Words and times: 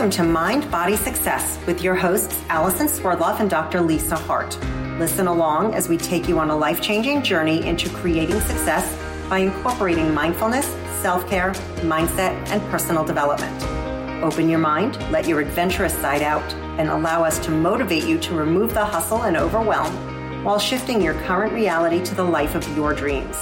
Welcome 0.00 0.24
to 0.24 0.32
Mind 0.32 0.70
Body 0.70 0.96
Success 0.96 1.58
with 1.66 1.82
your 1.82 1.94
hosts, 1.94 2.42
Allison 2.48 2.86
Swerdloff 2.86 3.38
and 3.38 3.50
Dr. 3.50 3.82
Lisa 3.82 4.16
Hart. 4.16 4.58
Listen 4.98 5.26
along 5.26 5.74
as 5.74 5.90
we 5.90 5.98
take 5.98 6.26
you 6.26 6.38
on 6.38 6.48
a 6.48 6.56
life 6.56 6.80
changing 6.80 7.22
journey 7.22 7.66
into 7.66 7.90
creating 7.90 8.40
success 8.40 8.96
by 9.28 9.40
incorporating 9.40 10.14
mindfulness, 10.14 10.64
self 11.02 11.28
care, 11.28 11.50
mindset, 11.82 12.32
and 12.48 12.62
personal 12.70 13.04
development. 13.04 13.62
Open 14.24 14.48
your 14.48 14.58
mind, 14.58 14.96
let 15.12 15.28
your 15.28 15.40
adventurous 15.40 15.92
side 15.92 16.22
out, 16.22 16.50
and 16.78 16.88
allow 16.88 17.22
us 17.22 17.38
to 17.40 17.50
motivate 17.50 18.04
you 18.04 18.18
to 18.20 18.34
remove 18.34 18.72
the 18.72 18.82
hustle 18.82 19.24
and 19.24 19.36
overwhelm 19.36 19.92
while 20.42 20.58
shifting 20.58 21.02
your 21.02 21.12
current 21.24 21.52
reality 21.52 22.02
to 22.06 22.14
the 22.14 22.24
life 22.24 22.54
of 22.54 22.66
your 22.74 22.94
dreams. 22.94 23.36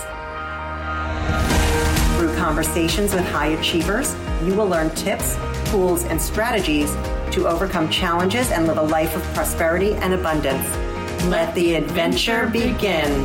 Through 2.16 2.34
conversations 2.34 3.14
with 3.14 3.24
high 3.28 3.50
achievers, 3.60 4.16
you 4.42 4.56
will 4.56 4.66
learn 4.66 4.90
tips, 4.96 5.36
tools, 5.70 6.04
and 6.04 6.20
strategies 6.20 6.90
to 7.30 7.46
overcome 7.46 7.90
challenges 7.90 8.50
and 8.50 8.66
live 8.66 8.78
a 8.78 8.82
life 8.82 9.14
of 9.14 9.22
prosperity 9.34 9.94
and 9.94 10.14
abundance. 10.14 10.66
Let 11.26 11.54
the 11.54 11.74
adventure 11.74 12.46
begin. 12.46 13.24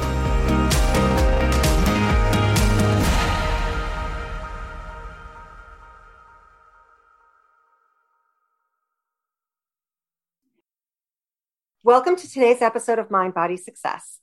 Welcome 11.85 12.15
to 12.15 12.29
today's 12.29 12.61
episode 12.61 12.97
of 12.97 13.11
Mind 13.11 13.33
Body 13.33 13.57
Success. 13.57 14.19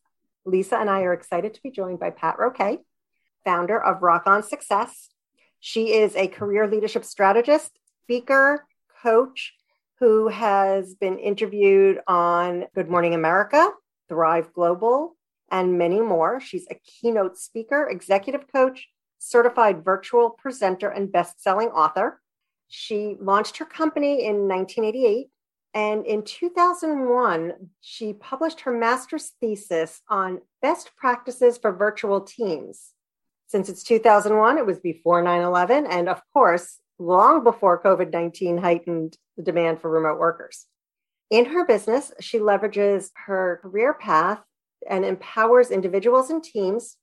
Lisa 0.46 0.76
and 0.76 0.88
I 0.88 1.02
are 1.02 1.12
excited 1.12 1.52
to 1.54 1.62
be 1.62 1.70
joined 1.70 2.00
by 2.00 2.10
Pat 2.10 2.38
Roque, 2.38 2.80
founder 3.44 3.78
of 3.78 4.02
Rock 4.02 4.22
On 4.26 4.42
Success. 4.42 5.10
She 5.58 5.92
is 5.92 6.16
a 6.16 6.26
career 6.26 6.66
leadership 6.66 7.04
strategist, 7.04 7.78
speaker, 8.10 8.66
coach 9.04 9.54
who 10.00 10.26
has 10.26 10.96
been 10.96 11.16
interviewed 11.20 12.00
on 12.08 12.64
Good 12.74 12.90
Morning 12.90 13.14
America, 13.14 13.70
Thrive 14.08 14.52
Global, 14.52 15.14
and 15.48 15.78
many 15.78 16.00
more. 16.00 16.40
She's 16.40 16.66
a 16.72 16.74
keynote 16.74 17.38
speaker, 17.38 17.88
executive 17.88 18.50
coach, 18.52 18.88
certified 19.18 19.84
virtual 19.84 20.30
presenter, 20.30 20.88
and 20.88 21.12
best 21.12 21.40
selling 21.40 21.68
author. 21.68 22.20
She 22.66 23.14
launched 23.20 23.58
her 23.58 23.64
company 23.64 24.24
in 24.26 24.48
1988 24.48 25.28
and 25.72 26.04
in 26.04 26.24
2001, 26.24 27.52
she 27.80 28.12
published 28.12 28.62
her 28.62 28.76
master's 28.76 29.34
thesis 29.40 30.02
on 30.08 30.40
best 30.60 30.90
practices 30.96 31.58
for 31.58 31.70
virtual 31.70 32.22
teams. 32.22 32.90
Since 33.46 33.68
it's 33.68 33.84
2001, 33.84 34.58
it 34.58 34.66
was 34.66 34.80
before 34.80 35.22
9 35.22 35.42
11, 35.42 35.86
and 35.86 36.08
of 36.08 36.20
course, 36.32 36.80
long 37.00 37.42
before 37.42 37.82
COVID 37.82 38.12
19 38.12 38.58
heightened 38.58 39.16
the 39.36 39.42
demand 39.42 39.80
for 39.80 39.90
remote 39.90 40.18
workers. 40.18 40.66
In 41.30 41.46
her 41.46 41.64
business, 41.64 42.12
she 42.20 42.38
leverages 42.38 43.10
her 43.26 43.60
career 43.62 43.94
path 43.94 44.40
and 44.88 45.04
empowers 45.04 45.70
individuals 45.70 46.30
and 46.30 46.42
teams 46.42 46.96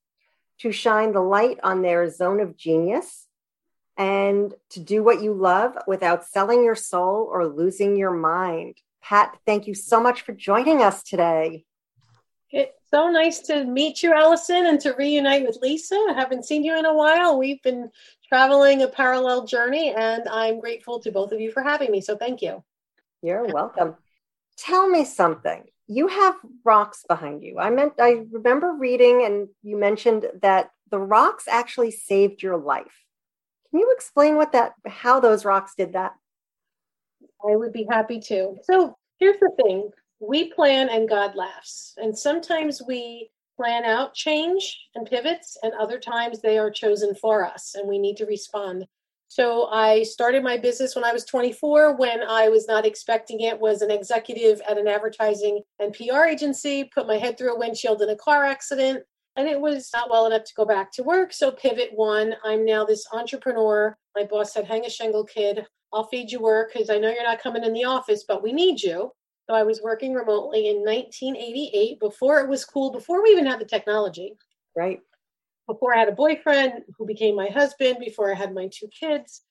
to 0.59 0.71
shine 0.71 1.11
the 1.11 1.21
light 1.21 1.59
on 1.63 1.81
their 1.81 2.09
zone 2.09 2.39
of 2.39 2.57
genius 2.57 3.27
and 3.97 4.53
to 4.69 4.79
do 4.79 5.03
what 5.03 5.21
you 5.21 5.33
love 5.33 5.77
without 5.87 6.25
selling 6.25 6.63
your 6.63 6.75
soul 6.75 7.27
or 7.31 7.47
losing 7.47 7.95
your 7.95 8.11
mind. 8.11 8.77
Pat, 9.01 9.37
thank 9.45 9.67
you 9.67 9.73
so 9.73 9.99
much 9.99 10.21
for 10.21 10.33
joining 10.33 10.81
us 10.81 11.03
today. 11.03 11.65
It's 12.49 12.77
so 12.89 13.09
nice 13.09 13.39
to 13.39 13.65
meet 13.65 14.01
you, 14.01 14.13
Allison, 14.13 14.67
and 14.67 14.79
to 14.81 14.93
reunite 14.93 15.45
with 15.45 15.59
Lisa. 15.61 15.95
I 16.09 16.13
haven't 16.13 16.45
seen 16.45 16.63
you 16.63 16.77
in 16.77 16.85
a 16.85 16.93
while. 16.93 17.37
We've 17.37 17.61
been 17.61 17.89
traveling 18.29 18.81
a 18.81 18.87
parallel 18.87 19.45
journey, 19.45 19.93
and 19.95 20.27
I'm 20.29 20.59
grateful 20.59 20.99
to 20.99 21.11
both 21.11 21.31
of 21.31 21.39
you 21.39 21.51
for 21.51 21.63
having 21.63 21.91
me. 21.91 22.01
So 22.01 22.17
thank 22.17 22.41
you. 22.41 22.63
You're 23.21 23.45
welcome. 23.45 23.95
Tell 24.57 24.87
me 24.87 25.05
something. 25.05 25.63
You 25.87 26.07
have 26.07 26.35
rocks 26.65 27.05
behind 27.07 27.43
you. 27.43 27.59
I 27.59 27.69
meant 27.69 27.93
I 27.99 28.23
remember 28.31 28.73
reading 28.73 29.23
and 29.25 29.47
you 29.63 29.77
mentioned 29.77 30.27
that 30.41 30.71
the 30.91 30.99
rocks 30.99 31.47
actually 31.47 31.91
saved 31.91 32.43
your 32.43 32.57
life. 32.57 33.05
Can 33.69 33.79
you 33.79 33.93
explain 33.95 34.35
what 34.35 34.51
that, 34.53 34.73
how 34.85 35.19
those 35.19 35.45
rocks 35.45 35.73
did 35.77 35.93
that? 35.93 36.13
I 37.47 37.55
would 37.55 37.73
be 37.73 37.87
happy 37.89 38.19
to. 38.21 38.57
So 38.63 38.97
here's 39.19 39.39
the 39.39 39.51
thing 39.63 39.91
we 40.19 40.51
plan 40.51 40.89
and 40.89 41.07
God 41.07 41.35
laughs. 41.35 41.93
And 41.97 42.17
sometimes 42.17 42.81
we 42.85 43.29
plan 43.57 43.83
out 43.83 44.13
change 44.13 44.79
and 44.95 45.05
pivots, 45.05 45.57
and 45.63 45.73
other 45.73 45.99
times 45.99 46.39
they 46.39 46.57
are 46.57 46.71
chosen 46.71 47.13
for 47.15 47.45
us 47.45 47.75
and 47.75 47.89
we 47.89 47.99
need 47.99 48.15
to 48.17 48.25
respond. 48.25 48.85
So 49.29 49.65
I 49.65 50.03
started 50.03 50.41
my 50.41 50.57
business 50.57 50.95
when 50.95 51.03
I 51.03 51.11
was 51.11 51.25
24 51.25 51.97
when 51.97 52.21
I 52.23 52.47
was 52.47 52.65
not 52.65 52.85
expecting 52.85 53.41
it 53.41 53.59
was 53.59 53.81
an 53.81 53.91
executive 53.91 54.61
at 54.69 54.77
an 54.77 54.87
advertising 54.87 55.61
and 55.79 55.93
PR 55.93 56.23
agency 56.23 56.85
put 56.85 57.07
my 57.07 57.17
head 57.17 57.37
through 57.37 57.53
a 57.53 57.59
windshield 57.59 58.01
in 58.01 58.09
a 58.09 58.15
car 58.15 58.45
accident 58.45 59.03
and 59.35 59.47
it 59.47 59.59
was 59.59 59.89
not 59.93 60.09
well 60.09 60.27
enough 60.27 60.45
to 60.45 60.53
go 60.55 60.65
back 60.65 60.91
to 60.93 61.03
work. 61.03 61.33
So 61.33 61.51
pivot 61.51 61.89
one, 61.93 62.35
I'm 62.43 62.65
now 62.65 62.85
this 62.85 63.05
entrepreneur. 63.11 63.97
My 64.15 64.23
boss 64.23 64.53
said, 64.53 64.65
hang 64.65 64.85
a 64.85 64.89
shingle 64.89 65.25
kid. 65.25 65.65
I'll 65.93 66.07
feed 66.07 66.31
you 66.31 66.39
work 66.39 66.71
because 66.73 66.89
I 66.89 66.97
know 66.97 67.09
you're 67.09 67.23
not 67.23 67.41
coming 67.41 67.63
in 67.63 67.73
the 67.73 67.83
office, 67.83 68.23
but 68.27 68.41
we 68.41 68.51
need 68.51 68.81
you. 68.81 69.11
So 69.47 69.55
I 69.55 69.63
was 69.63 69.81
working 69.81 70.13
remotely 70.13 70.67
in 70.67 70.77
1988 70.77 71.99
before 71.99 72.41
it 72.41 72.49
was 72.49 72.65
cool, 72.65 72.91
before 72.91 73.23
we 73.23 73.29
even 73.29 73.45
had 73.45 73.59
the 73.59 73.65
technology. 73.65 74.37
Right. 74.75 74.99
Before 75.67 75.95
I 75.95 75.99
had 75.99 76.09
a 76.09 76.13
boyfriend 76.13 76.83
who 76.97 77.05
became 77.05 77.35
my 77.35 77.47
husband, 77.47 77.97
before 77.99 78.31
I 78.31 78.35
had 78.35 78.53
my 78.53 78.69
two 78.71 78.87
kids 78.87 79.41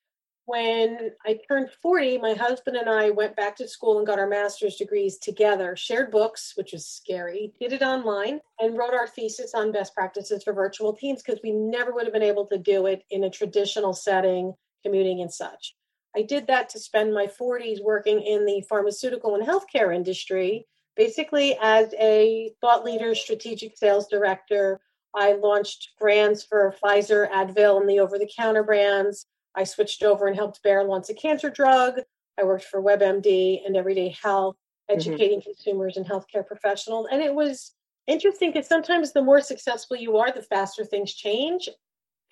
when 0.47 1.11
I 1.27 1.39
turned 1.49 1.71
40, 1.83 2.19
my 2.19 2.35
husband 2.35 2.77
and 2.77 2.89
I 2.89 3.11
went 3.11 3.37
back 3.37 3.57
to 3.57 3.69
school 3.69 3.99
and 3.99 4.07
got 4.07 4.21
our 4.21 4.29
master's 4.29 4.77
degrees 4.77 5.19
together, 5.19 5.75
shared 5.75 6.13
books, 6.13 6.53
which 6.55 6.73
was 6.73 6.87
scary, 6.87 7.53
did 7.61 7.73
it 7.73 7.83
online, 7.83 8.41
and 8.61 8.79
wrote 8.79 8.95
our 8.95 9.09
thesis 9.09 9.55
on 9.55 9.73
best 9.73 9.93
practices 9.93 10.45
for 10.45 10.53
virtual 10.53 10.93
teams 10.93 11.21
because 11.21 11.41
we 11.43 11.51
never 11.51 11.93
would 11.93 12.05
have 12.05 12.13
been 12.13 12.23
able 12.23 12.47
to 12.47 12.59
do 12.59 12.87
it 12.87 13.03
in 13.11 13.25
a 13.25 13.31
traditional 13.31 13.93
setting, 13.93 14.55
commuting 14.85 15.21
and 15.21 15.33
such. 15.33 15.75
I 16.17 16.23
did 16.23 16.47
that 16.47 16.71
to 16.71 16.79
spend 16.79 17.13
my 17.13 17.27
40s 17.27 17.83
working 17.83 18.23
in 18.23 18.47
the 18.47 18.63
pharmaceutical 18.69 19.35
and 19.35 19.47
healthcare 19.47 19.95
industry, 19.95 20.67
basically 20.97 21.59
as 21.61 21.93
a 22.01 22.53
thought 22.63 22.85
leader, 22.85 23.15
strategic 23.15 23.77
sales 23.77 24.09
director. 24.09 24.81
I 25.15 25.35
launched 25.35 25.91
brands 26.01 26.43
for 26.43 26.75
Pfizer, 26.83 27.31
Advil, 27.31 27.81
and 27.81 27.89
the 27.89 28.01
over 28.01 28.19
the 28.19 28.31
counter 28.35 28.63
brands. 28.63 29.27
I 29.55 29.65
switched 29.65 30.03
over 30.03 30.27
and 30.27 30.35
helped 30.35 30.63
Bayer 30.63 30.85
launch 30.85 31.11
a 31.11 31.15
cancer 31.15 31.51
drug. 31.51 32.01
I 32.39 32.45
worked 32.45 32.65
for 32.65 32.83
WebMD 32.83 33.67
and 33.67 33.77
Everyday 33.77 34.17
Health, 34.23 34.57
mm-hmm. 34.91 34.99
educating 34.99 35.41
mm-hmm. 35.41 35.51
consumers 35.51 35.99
and 35.99 36.07
healthcare 36.07 36.47
professionals. 36.47 37.09
And 37.11 37.21
it 37.21 37.35
was 37.35 37.73
interesting 38.07 38.53
because 38.53 38.69
sometimes 38.69 39.13
the 39.13 39.23
more 39.23 39.43
successful 39.43 39.99
you 39.99 40.17
are, 40.17 40.33
the 40.33 40.43
faster 40.43 40.85
things 40.85 41.13
change. 41.13 41.69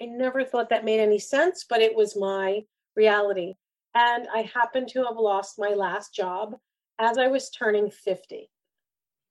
I 0.01 0.07
never 0.07 0.43
thought 0.43 0.71
that 0.71 0.87
made 0.87 1.01
any 1.01 1.19
sense, 1.19 1.67
but 1.69 1.83
it 1.83 1.95
was 1.95 2.17
my 2.17 2.63
reality. 2.97 3.57
And 3.95 4.27
I 4.35 4.51
happened 4.55 4.89
to 4.89 5.05
have 5.05 5.17
lost 5.17 5.59
my 5.59 5.71
last 5.71 6.15
job 6.15 6.57
as 6.99 7.19
I 7.19 7.29
was 7.29 7.51
turning 7.51 7.91
50. 7.91 8.51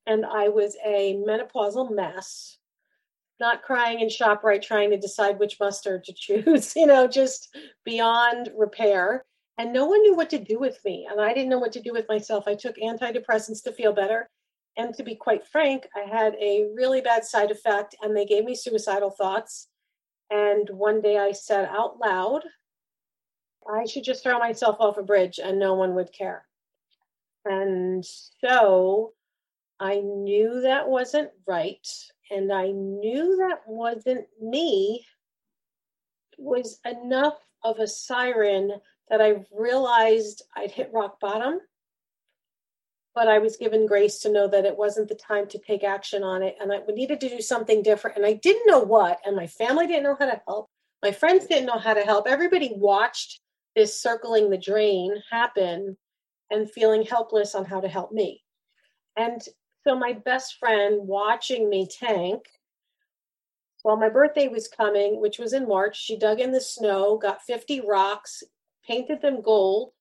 And 0.06 0.26
I 0.26 0.50
was 0.50 0.76
a 0.86 1.16
menopausal 1.26 1.94
mess 1.94 2.58
not 3.40 3.62
crying 3.62 4.00
in 4.00 4.08
ShopRite 4.08 4.62
trying 4.62 4.90
to 4.92 4.98
decide 4.98 5.40
which 5.40 5.60
mustard 5.60 6.04
to 6.06 6.14
choose, 6.18 6.76
you 6.76 6.86
know, 6.86 7.08
just 7.08 7.56
beyond 7.84 8.50
repair. 8.56 9.26
And 9.58 9.74
no 9.74 9.86
one 9.86 10.02
knew 10.02 10.16
what 10.16 10.30
to 10.32 10.40
do 10.40 10.58
with 10.60 10.80
me. 10.84 11.08
And 11.10 11.22
I 11.22 11.34
didn't 11.34 11.50
know 11.50 11.60
what 11.60 11.74
to 11.74 11.82
do 11.82 11.92
with 11.92 12.08
myself. 12.10 12.46
I 12.48 12.56
took 12.56 12.78
antidepressants 12.78 13.64
to 13.64 13.72
feel 13.74 13.94
better. 13.94 14.30
And 14.78 14.94
to 14.96 15.04
be 15.04 15.16
quite 15.16 15.46
frank, 15.46 15.88
I 15.96 16.10
had 16.10 16.34
a 16.42 16.70
really 16.74 17.02
bad 17.02 17.24
side 17.24 17.52
effect 17.52 17.96
and 18.02 18.16
they 18.16 18.26
gave 18.26 18.46
me 18.46 18.56
suicidal 18.56 19.12
thoughts. 19.12 19.68
And 20.32 20.68
one 20.72 21.02
day 21.02 21.20
I 21.20 21.34
said 21.34 21.70
out 21.70 22.00
loud, 22.00 22.44
I 23.70 23.86
should 23.86 24.04
just 24.04 24.24
throw 24.24 24.40
myself 24.40 24.78
off 24.80 24.98
a 24.98 25.04
bridge 25.04 25.40
and 25.44 25.60
no 25.60 25.74
one 25.74 25.96
would 25.96 26.12
care. 26.14 26.46
And 27.46 28.06
so 28.06 29.14
I 29.80 30.00
knew 30.00 30.62
that 30.62 30.88
wasn't 30.88 31.32
right 31.48 31.88
and 32.32 32.52
I 32.52 32.72
knew 32.72 33.38
that 33.38 33.62
wasn't 33.68 34.26
me 34.42 35.06
was 36.38 36.80
enough 36.86 37.38
of 37.64 37.80
a 37.80 37.88
siren 37.88 38.72
that 39.10 39.22
I 39.22 39.46
realized 39.52 40.44
I'd 40.56 40.72
hit 40.72 40.92
rock 40.94 41.20
bottom. 41.20 41.60
But 43.16 43.28
I 43.28 43.38
was 43.38 43.58
given 43.58 43.86
grace 43.86 44.20
to 44.20 44.32
know 44.32 44.48
that 44.48 44.66
it 44.66 44.76
wasn't 44.76 45.08
the 45.08 45.16
time 45.16 45.48
to 45.50 45.60
take 45.60 45.84
action 45.84 46.24
on 46.24 46.42
it. 46.42 46.56
And 46.60 46.74
I 46.74 46.80
needed 46.90 47.22
to 47.22 47.30
do 47.30 47.42
something 47.42 47.84
different. 47.84 48.18
And 48.18 48.26
I 48.26 48.34
didn't 48.34 48.66
know 48.66 48.80
what. 48.80 49.20
And 49.24 49.36
my 49.36 49.46
family 49.46 49.86
didn't 49.86 50.04
know 50.04 50.16
how 50.18 50.26
to 50.26 50.42
help. 50.48 50.70
My 51.04 51.12
friends 51.12 51.46
didn't 51.46 51.68
know 51.68 51.78
how 51.78 51.94
to 51.94 52.02
help. 52.02 52.28
Everybody 52.28 52.74
watched 52.76 53.40
this 53.76 54.00
circling 54.00 54.50
the 54.50 54.58
drain 54.58 55.16
happen 55.32 55.98
and 56.52 56.72
feeling 56.72 57.04
helpless 57.04 57.56
on 57.56 57.66
how 57.66 57.80
to 57.80 57.88
help 57.88 58.12
me. 58.12 58.44
And 59.18 59.42
so 59.86 59.98
my 59.98 60.14
best 60.14 60.58
friend 60.60 61.08
watching 61.08 61.70
me 61.70 61.88
tank 61.88 62.46
while 63.84 63.98
my 63.98 64.10
birthday 64.10 64.48
was 64.48 64.68
coming, 64.68 65.20
which 65.20 65.38
was 65.38 65.54
in 65.54 65.68
March, 65.68 66.00
she 66.00 66.18
dug 66.18 66.40
in 66.40 66.52
the 66.52 66.62
snow, 66.62 67.18
got 67.18 67.42
50 67.42 67.82
rocks, 67.82 68.42
painted 68.88 69.22
them 69.22 69.42
gold, 69.42 69.92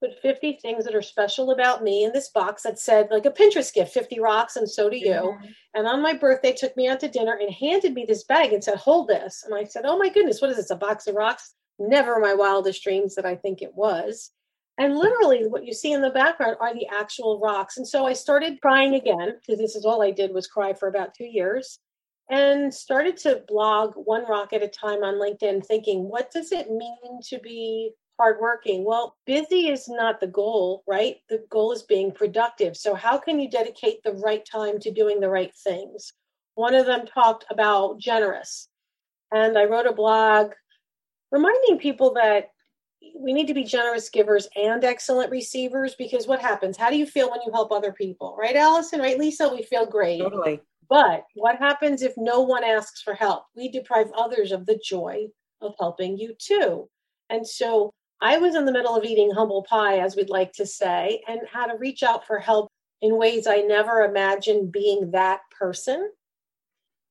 put 0.00 0.20
50 0.22 0.60
things 0.62 0.84
that 0.84 0.94
are 0.94 1.02
special 1.02 1.50
about 1.50 1.82
me 1.82 2.04
in 2.04 2.12
this 2.12 2.28
box 2.28 2.62
that 2.62 2.78
said 2.78 3.08
like 3.10 3.26
a 3.26 3.30
Pinterest 3.30 3.74
gift, 3.74 3.92
50 3.92 4.20
rocks, 4.20 4.54
and 4.54 4.70
so 4.70 4.88
do 4.88 4.96
you. 4.96 5.10
Mm-hmm. 5.10 5.46
And 5.74 5.86
on 5.88 6.00
my 6.00 6.14
birthday, 6.14 6.52
took 6.52 6.76
me 6.76 6.88
out 6.88 7.00
to 7.00 7.08
dinner 7.08 7.36
and 7.40 7.52
handed 7.52 7.92
me 7.92 8.04
this 8.06 8.22
bag 8.22 8.52
and 8.52 8.62
said, 8.62 8.76
Hold 8.76 9.08
this. 9.08 9.42
And 9.44 9.52
I 9.52 9.64
said, 9.64 9.84
Oh 9.84 9.98
my 9.98 10.08
goodness, 10.08 10.40
what 10.40 10.50
is 10.50 10.56
this? 10.56 10.70
A 10.70 10.76
box 10.76 11.08
of 11.08 11.16
rocks? 11.16 11.54
Never 11.78 12.18
my 12.18 12.34
wildest 12.34 12.82
dreams 12.82 13.14
that 13.14 13.26
I 13.26 13.36
think 13.36 13.62
it 13.62 13.74
was. 13.74 14.32
And 14.78 14.96
literally, 14.96 15.46
what 15.46 15.64
you 15.64 15.72
see 15.72 15.92
in 15.92 16.02
the 16.02 16.10
background 16.10 16.56
are 16.60 16.72
the 16.72 16.86
actual 16.86 17.40
rocks. 17.40 17.76
And 17.76 17.86
so 17.86 18.06
I 18.06 18.12
started 18.12 18.60
crying 18.60 18.94
again 18.94 19.34
because 19.40 19.58
this 19.58 19.74
is 19.74 19.84
all 19.84 20.02
I 20.02 20.12
did 20.12 20.32
was 20.32 20.46
cry 20.46 20.72
for 20.72 20.88
about 20.88 21.14
two 21.14 21.26
years 21.26 21.80
and 22.30 22.72
started 22.72 23.16
to 23.16 23.42
blog 23.48 23.94
one 23.94 24.26
rock 24.28 24.52
at 24.52 24.62
a 24.62 24.68
time 24.68 25.02
on 25.02 25.14
LinkedIn, 25.14 25.64
thinking, 25.64 26.08
what 26.08 26.30
does 26.30 26.52
it 26.52 26.70
mean 26.70 27.20
to 27.24 27.38
be 27.38 27.92
hardworking? 28.18 28.84
Well, 28.84 29.16
busy 29.26 29.68
is 29.68 29.88
not 29.88 30.20
the 30.20 30.26
goal, 30.26 30.82
right? 30.86 31.16
The 31.28 31.44
goal 31.50 31.72
is 31.72 31.82
being 31.82 32.12
productive. 32.12 32.76
So, 32.76 32.94
how 32.94 33.18
can 33.18 33.40
you 33.40 33.50
dedicate 33.50 34.02
the 34.02 34.12
right 34.12 34.44
time 34.44 34.78
to 34.80 34.90
doing 34.90 35.20
the 35.20 35.30
right 35.30 35.54
things? 35.64 36.12
One 36.54 36.74
of 36.74 36.86
them 36.86 37.06
talked 37.06 37.46
about 37.50 37.98
generous. 37.98 38.68
And 39.32 39.56
I 39.56 39.64
wrote 39.64 39.86
a 39.86 39.92
blog 39.92 40.52
reminding 41.30 41.78
people 41.78 42.14
that 42.14 42.50
we 43.18 43.32
need 43.32 43.46
to 43.46 43.54
be 43.54 43.64
generous 43.64 44.08
givers 44.08 44.48
and 44.56 44.84
excellent 44.84 45.30
receivers 45.30 45.94
because 45.94 46.26
what 46.26 46.40
happens? 46.40 46.76
How 46.76 46.90
do 46.90 46.96
you 46.96 47.06
feel 47.06 47.30
when 47.30 47.40
you 47.46 47.52
help 47.52 47.70
other 47.70 47.92
people? 47.92 48.36
Right, 48.38 48.56
Allison? 48.56 49.00
Right, 49.00 49.18
Lisa? 49.18 49.48
We 49.48 49.62
feel 49.62 49.86
great. 49.86 50.20
Totally. 50.20 50.60
But 50.88 51.24
what 51.34 51.58
happens 51.58 52.02
if 52.02 52.14
no 52.16 52.40
one 52.40 52.64
asks 52.64 53.02
for 53.02 53.14
help? 53.14 53.44
We 53.54 53.68
deprive 53.68 54.10
others 54.16 54.52
of 54.52 54.66
the 54.66 54.80
joy 54.82 55.26
of 55.60 55.74
helping 55.78 56.16
you 56.16 56.34
too. 56.38 56.88
And 57.30 57.46
so 57.46 57.92
I 58.20 58.38
was 58.38 58.54
in 58.54 58.64
the 58.64 58.72
middle 58.72 58.96
of 58.96 59.04
eating 59.04 59.30
humble 59.30 59.62
pie, 59.62 59.98
as 59.98 60.16
we'd 60.16 60.30
like 60.30 60.52
to 60.54 60.66
say, 60.66 61.22
and 61.28 61.40
had 61.52 61.66
to 61.66 61.76
reach 61.78 62.02
out 62.02 62.26
for 62.26 62.38
help 62.38 62.68
in 63.00 63.18
ways 63.18 63.46
I 63.46 63.58
never 63.58 64.02
imagined 64.02 64.72
being 64.72 65.10
that 65.12 65.40
person 65.56 66.10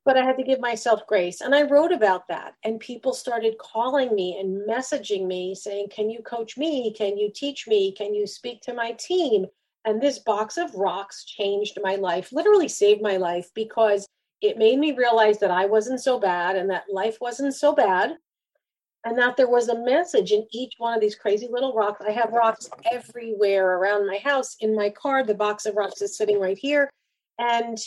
but 0.08 0.18
I 0.18 0.24
had 0.24 0.38
to 0.38 0.44
give 0.44 0.62
myself 0.62 1.06
grace. 1.06 1.42
And 1.42 1.54
I 1.54 1.64
wrote 1.64 1.92
about 1.92 2.30
that. 2.30 2.56
And 2.64 2.80
people 2.80 3.14
started 3.14 3.58
calling 3.58 4.16
me 4.16 4.40
and 4.40 4.66
messaging 4.66 5.28
me 5.28 5.54
saying, 5.54 5.90
Can 5.90 6.10
you 6.10 6.22
coach 6.24 6.58
me? 6.58 6.94
Can 6.94 7.18
you 7.18 7.30
teach 7.36 7.68
me? 7.68 7.92
Can 7.92 8.16
you 8.16 8.26
speak 8.26 8.62
to 8.62 8.74
my 8.74 8.94
team? 8.94 9.46
And 9.84 10.02
this 10.02 10.20
box 10.20 10.56
of 10.56 10.74
rocks 10.74 11.26
changed 11.26 11.78
my 11.84 11.96
life, 11.96 12.32
literally 12.32 12.70
saved 12.70 13.02
my 13.02 13.18
life 13.18 13.50
because 13.54 14.08
it 14.42 14.58
made 14.58 14.80
me 14.80 14.94
realize 14.94 15.40
that 15.40 15.52
I 15.52 15.66
wasn't 15.66 16.02
so 16.02 16.20
bad 16.20 16.56
and 16.56 16.70
that 16.70 16.86
life 16.90 17.18
wasn't 17.20 17.54
so 17.54 17.76
bad. 17.76 18.16
And 19.04 19.18
that 19.20 19.36
there 19.36 19.50
was 19.50 19.68
a 19.68 19.86
message 19.86 20.32
in 20.32 20.48
each 20.54 20.76
one 20.78 20.94
of 20.94 21.02
these 21.02 21.16
crazy 21.16 21.50
little 21.52 21.74
rocks. 21.74 22.02
I 22.06 22.12
have 22.12 22.32
rocks 22.32 22.70
everywhere 22.90 23.78
around 23.78 24.08
my 24.08 24.20
house. 24.24 24.56
In 24.62 24.74
my 24.74 24.90
car, 24.90 25.26
the 25.26 25.36
box 25.36 25.66
of 25.66 25.76
rocks 25.76 26.02
is 26.02 26.18
sitting 26.18 26.40
right 26.40 26.58
here. 26.58 26.90
And 27.40 27.78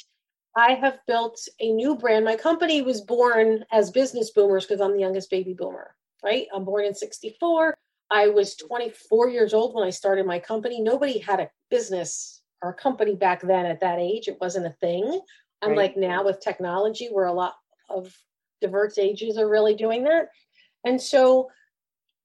I 0.57 0.73
have 0.75 0.99
built 1.07 1.41
a 1.61 1.73
new 1.73 1.97
brand. 1.97 2.25
My 2.25 2.37
company 2.37 2.83
was 2.83 3.01
born 3.01 3.65
as 3.71 3.91
business 3.91 4.31
boomers 4.31 4.67
because 4.67 4.81
I'm 4.81 4.93
the 4.93 5.01
youngest 5.01 5.31
baby 5.31 5.55
boomer, 5.55 5.95
right? 6.25 6.47
I'm 6.55 6.65
born 6.65 6.85
in 6.85 6.95
64. 6.95 7.77
I 8.11 8.29
was 8.29 8.57
24 8.57 9.29
years 9.29 9.55
old 9.55 9.75
when 9.75 9.87
I 9.87 9.91
started 9.91 10.27
my 10.27 10.41
company. 10.41 10.81
Nobody 10.81 11.19
had 11.19 11.39
a 11.39 11.51
business 11.71 12.43
or 12.63 12.71
a 12.71 12.75
company 12.75 13.15
back 13.15 13.43
then 13.43 13.67
at 13.67 13.81
that 13.81 14.01
age. 14.01 14.27
It 14.27 14.41
wasn't 14.41 14.67
a 14.67 14.77
thing. 14.81 15.21
Unlike 15.63 15.93
right. 15.97 16.09
now 16.09 16.25
with 16.25 16.41
technology, 16.41 17.09
where 17.13 17.27
a 17.27 17.33
lot 17.33 17.55
of 17.89 18.13
diverse 18.61 18.99
ages 18.99 19.37
are 19.37 19.49
really 19.49 19.75
doing 19.75 20.05
that. 20.05 20.29
And 20.85 21.01
so, 21.01 21.51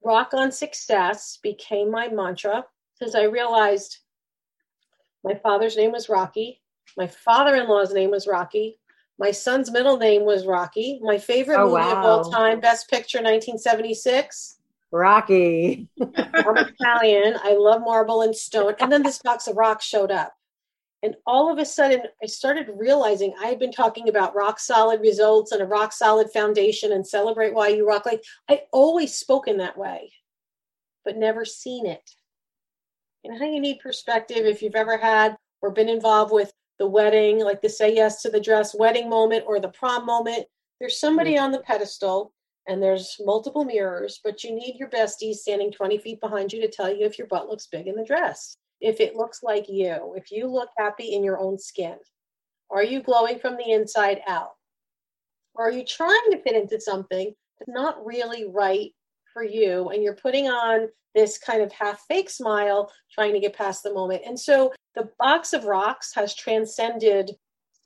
rock 0.04 0.34
on 0.34 0.52
success 0.52 1.38
became 1.44 1.92
my 1.92 2.08
mantra 2.08 2.66
because 2.98 3.14
I 3.14 3.24
realized 3.24 4.00
my 5.24 5.36
father's 5.36 5.76
name 5.76 5.92
was 5.92 6.08
Rocky. 6.08 6.62
My 6.98 7.08
father 7.08 7.56
in 7.56 7.68
law's 7.68 7.94
name 7.94 8.12
was 8.12 8.28
Rocky. 8.28 8.80
My 9.18 9.32
son's 9.32 9.72
middle 9.72 9.98
name 9.98 10.26
was 10.26 10.46
Rocky. 10.46 11.00
My 11.02 11.18
favorite 11.18 11.58
oh, 11.58 11.68
movie 11.68 11.82
wow. 11.82 12.00
of 12.00 12.06
all 12.06 12.32
time, 12.32 12.60
Best 12.60 12.90
Picture 12.90 13.20
1976. 13.20 14.58
Rocky. 14.92 15.88
I'm 16.02 16.58
Italian. 16.58 17.38
I 17.44 17.54
love 17.58 17.82
marble 17.82 18.22
and 18.22 18.36
stone. 18.36 18.76
And 18.80 18.92
then 18.92 19.04
this 19.04 19.20
box 19.20 19.48
of 19.48 19.58
rocks 19.58 19.86
showed 19.86 20.12
up. 20.12 20.34
And 21.04 21.16
all 21.28 21.52
of 21.52 21.60
a 21.60 21.66
sudden, 21.66 22.02
I 22.24 22.26
started 22.26 22.68
realizing 22.76 23.34
I 23.40 23.48
had 23.48 23.60
been 23.60 23.72
talking 23.72 24.10
about 24.10 24.36
rock 24.36 24.60
solid 24.60 25.02
results 25.02 25.52
and 25.52 25.62
a 25.62 25.66
rock 25.66 25.94
solid 25.94 26.32
foundation 26.32 26.94
and 26.94 27.06
celebrate 27.06 27.54
why 27.54 27.68
you 27.68 27.88
rock. 27.88 28.06
Like 28.06 28.24
I 28.50 28.62
always 28.72 29.14
spoken 29.14 29.58
that 29.58 29.78
way, 29.78 30.12
but 31.04 31.18
never 31.18 31.46
seen 31.46 31.86
it. 31.86 32.10
And 33.24 33.38
how 33.38 33.46
you 33.46 33.60
need 33.60 33.80
perspective 33.80 34.46
if 34.46 34.62
you've 34.62 34.76
ever 34.76 34.98
had 34.98 35.36
or 35.62 35.72
been 35.72 35.90
involved 35.90 36.34
with 36.34 36.52
the 36.80 36.88
wedding, 36.88 37.40
like 37.40 37.62
the 37.62 37.70
say 37.70 37.94
yes 37.94 38.22
to 38.22 38.30
the 38.30 38.40
dress 38.40 38.76
wedding 38.78 39.10
moment 39.10 39.44
or 39.48 39.60
the 39.60 39.70
prom 39.70 40.06
moment. 40.06 40.46
There's 40.80 41.00
somebody 41.00 41.36
mm-hmm. 41.36 41.46
on 41.46 41.52
the 41.52 41.60
pedestal 41.60 42.34
and 42.68 42.82
there's 42.82 43.18
multiple 43.20 43.64
mirrors, 43.64 44.20
but 44.24 44.44
you 44.44 44.54
need 44.54 44.76
your 44.78 44.90
bestie 44.90 45.34
standing 45.34 45.72
20 45.72 45.98
feet 46.00 46.20
behind 46.20 46.52
you 46.52 46.62
to 46.62 46.70
tell 46.70 46.94
you 46.94 47.06
if 47.06 47.18
your 47.18 47.28
butt 47.28 47.48
looks 47.48 47.68
big 47.68 47.88
in 47.88 47.96
the 47.96 48.04
dress, 48.04 48.58
if 48.82 49.00
it 49.00 49.16
looks 49.16 49.44
like 49.44 49.66
you, 49.70 50.14
if 50.18 50.32
you 50.32 50.48
look 50.48 50.70
happy 50.78 51.14
in 51.14 51.24
your 51.24 51.40
own 51.40 51.58
skin. 51.58 51.98
Are 52.72 52.84
you 52.84 53.04
glowing 53.04 53.40
from 53.40 53.58
the 53.58 53.72
inside 53.72 54.22
out? 54.28 54.54
Or 55.54 55.68
are 55.68 55.72
you 55.72 55.86
trying 55.86 56.32
to 56.32 56.42
fit 56.42 56.56
into 56.56 56.82
something 56.82 57.34
that's 57.60 57.70
not 57.70 58.04
really 58.06 58.46
right 58.50 58.92
for 59.36 59.44
you 59.44 59.90
and 59.90 60.02
you're 60.02 60.16
putting 60.16 60.48
on 60.48 60.88
this 61.14 61.38
kind 61.38 61.62
of 61.62 61.72
half 61.72 62.06
fake 62.08 62.30
smile 62.30 62.92
trying 63.14 63.34
to 63.34 63.40
get 63.40 63.56
past 63.56 63.84
the 63.84 63.94
moment? 63.94 64.24
And 64.26 64.40
so 64.40 64.74
the 64.96 65.10
box 65.20 65.52
of 65.52 65.66
rocks 65.66 66.16
has 66.16 66.34
transcended 66.34 67.32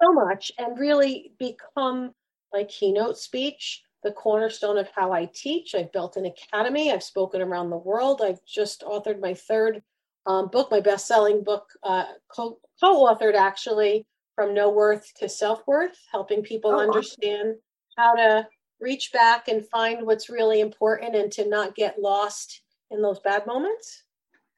so 0.01 0.13
much 0.13 0.51
and 0.59 0.79
really 0.79 1.33
become 1.39 2.11
my 2.53 2.63
keynote 2.65 3.17
speech, 3.17 3.81
the 4.03 4.11
cornerstone 4.11 4.77
of 4.77 4.87
how 4.95 5.11
I 5.11 5.27
teach. 5.33 5.73
I've 5.73 5.91
built 5.91 6.17
an 6.17 6.27
academy, 6.27 6.91
I've 6.91 7.03
spoken 7.03 7.41
around 7.41 7.71
the 7.71 7.77
world. 7.77 8.21
I've 8.23 8.43
just 8.45 8.81
authored 8.81 9.19
my 9.19 9.33
third 9.33 9.81
um, 10.27 10.49
book, 10.49 10.69
my 10.69 10.79
best 10.79 11.07
selling 11.07 11.43
book, 11.43 11.65
uh, 11.83 12.05
co 12.33 12.59
authored 12.83 13.33
actually 13.33 14.05
from 14.35 14.53
no 14.53 14.69
worth 14.69 15.11
to 15.15 15.27
self 15.27 15.63
worth, 15.67 15.97
helping 16.11 16.43
people 16.43 16.71
oh, 16.71 16.79
understand 16.79 17.55
awesome. 17.55 17.59
how 17.97 18.15
to 18.15 18.47
reach 18.81 19.11
back 19.11 19.47
and 19.47 19.67
find 19.67 20.05
what's 20.05 20.29
really 20.29 20.61
important 20.61 21.15
and 21.15 21.31
to 21.33 21.47
not 21.47 21.75
get 21.75 22.01
lost 22.01 22.61
in 22.91 23.01
those 23.01 23.19
bad 23.19 23.45
moments. 23.45 24.03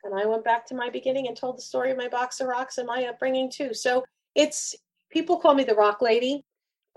And 0.03 0.19
I 0.19 0.25
went 0.25 0.43
back 0.43 0.65
to 0.67 0.75
my 0.75 0.89
beginning 0.89 1.27
and 1.27 1.37
told 1.37 1.57
the 1.57 1.61
story 1.61 1.91
of 1.91 1.97
my 1.97 2.07
box 2.07 2.39
of 2.39 2.47
rocks 2.47 2.77
and 2.77 2.87
my 2.87 3.05
upbringing 3.05 3.51
too. 3.51 3.73
So 3.73 4.03
it's 4.35 4.75
people 5.11 5.37
call 5.37 5.53
me 5.53 5.63
the 5.63 5.75
rock 5.75 6.01
lady. 6.01 6.43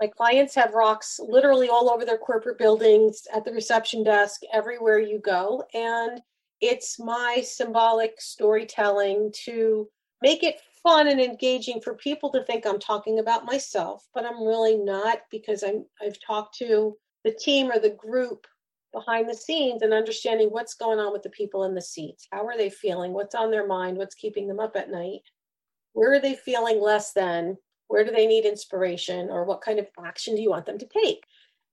My 0.01 0.07
clients 0.07 0.55
have 0.55 0.73
rocks 0.73 1.19
literally 1.19 1.69
all 1.69 1.89
over 1.89 2.03
their 2.03 2.17
corporate 2.17 2.57
buildings, 2.57 3.27
at 3.33 3.45
the 3.45 3.53
reception 3.53 4.03
desk, 4.03 4.41
everywhere 4.51 4.99
you 4.99 5.19
go. 5.19 5.63
And 5.73 6.19
it's 6.61 6.99
my 6.99 7.41
symbolic 7.45 8.19
storytelling 8.19 9.31
to 9.45 9.87
make 10.21 10.43
it 10.43 10.59
fun 10.83 11.07
and 11.07 11.21
engaging 11.21 11.81
for 11.81 11.95
people 11.95 12.31
to 12.31 12.43
think 12.43 12.65
I'm 12.65 12.79
talking 12.79 13.19
about 13.19 13.45
myself, 13.45 14.05
but 14.13 14.25
I'm 14.25 14.45
really 14.45 14.77
not 14.77 15.19
because 15.31 15.63
I'm 15.63 15.85
I've 16.01 16.17
talked 16.25 16.57
to 16.59 16.95
the 17.25 17.33
team 17.33 17.71
or 17.71 17.79
the 17.79 17.89
group 17.89 18.45
behind 18.93 19.27
the 19.27 19.35
scenes 19.35 19.81
and 19.81 19.93
understanding 19.93 20.47
what's 20.49 20.75
going 20.75 20.99
on 20.99 21.11
with 21.11 21.23
the 21.23 21.29
people 21.31 21.65
in 21.65 21.75
the 21.75 21.81
seats. 21.81 22.27
How 22.31 22.45
are 22.45 22.57
they 22.57 22.69
feeling? 22.69 23.11
What's 23.11 23.35
on 23.35 23.51
their 23.51 23.67
mind? 23.67 23.97
What's 23.97 24.15
keeping 24.15 24.47
them 24.47 24.59
up 24.59 24.77
at 24.77 24.91
night? 24.91 25.21
Where 25.91 26.13
are 26.13 26.21
they 26.21 26.35
feeling 26.35 26.79
less 26.79 27.11
than? 27.11 27.57
Where 27.87 28.05
do 28.05 28.11
they 28.11 28.27
need 28.27 28.45
inspiration? 28.45 29.29
Or 29.29 29.43
what 29.43 29.61
kind 29.61 29.79
of 29.79 29.87
action 30.03 30.35
do 30.35 30.41
you 30.41 30.51
want 30.51 30.65
them 30.65 30.77
to 30.77 30.87
take? 30.87 31.25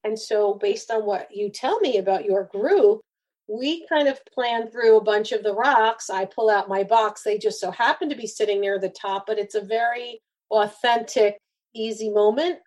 And 0.05 0.19
so, 0.19 0.55
based 0.55 0.91
on 0.91 1.07
what 1.07 1.29
you 1.31 1.49
tell 1.49 1.79
me 1.79 1.99
about 1.99 2.25
your 2.25 2.45
group, 2.45 3.03
we 3.47 3.87
kind 3.89 4.09
of 4.09 4.25
plan 4.27 4.69
through 4.71 4.97
a 4.97 5.05
bunch 5.05 5.31
of 5.33 5.45
the 5.45 5.55
rocks. 5.55 6.11
I 6.11 6.25
pull 6.25 6.51
out 6.51 6.69
my 6.69 6.83
box. 6.83 7.23
They 7.23 7.39
just 7.39 7.61
so 7.61 7.71
happen 7.71 8.09
to 8.09 8.17
be 8.17 8.27
sitting 8.27 8.61
near 8.61 8.81
the 8.81 8.89
top, 8.89 9.27
but 9.27 9.39
it's 9.39 9.55
a 9.55 9.61
very 9.61 10.21
authentic, 10.51 11.39
easy 11.75 12.11
moment 12.11 12.59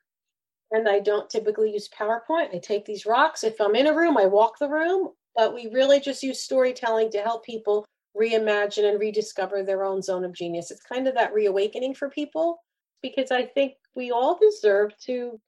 and 0.72 0.88
I 0.88 1.00
don't 1.00 1.30
typically 1.30 1.72
use 1.72 1.90
PowerPoint. 1.90 2.54
I 2.54 2.60
take 2.60 2.86
these 2.86 3.06
rocks. 3.06 3.44
If 3.44 3.60
I'm 3.62 3.76
in 3.76 3.88
a 3.88 3.96
room, 3.96 4.18
I 4.18 4.26
walk 4.26 4.60
the 4.60 4.70
room, 4.70 5.10
but 5.36 5.54
we 5.54 5.70
really 5.72 6.00
just 6.00 6.24
use 6.24 6.42
storytelling 6.42 7.12
to 7.12 7.22
help 7.22 7.46
people 7.46 7.86
reimagine 8.18 8.90
and 8.90 9.00
rediscover 9.00 9.64
their 9.64 9.84
own 9.84 10.02
zone 10.02 10.24
of 10.24 10.34
genius. 10.34 10.72
It's 10.72 10.82
kind 10.82 11.08
of 11.08 11.16
that 11.16 11.34
reawakening 11.34 11.94
for 11.94 12.10
people 12.10 12.64
because 13.02 13.32
I 13.32 13.46
think 13.46 13.74
we 13.96 14.12
all 14.12 14.40
deserve 14.40 14.98
to 15.06 15.40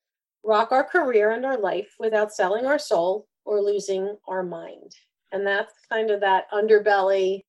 rock 0.44 0.72
our 0.72 0.84
career 0.84 1.32
and 1.32 1.46
our 1.46 1.58
life 1.58 1.96
without 2.00 2.34
selling 2.34 2.66
our 2.66 2.80
soul 2.80 3.28
or 3.46 3.62
losing 3.62 4.16
our 4.28 4.44
mind. 4.44 4.92
And 5.32 5.46
that's 5.46 5.74
kind 5.92 6.12
of 6.12 6.22
that 6.22 6.46
underbelly. 6.52 7.42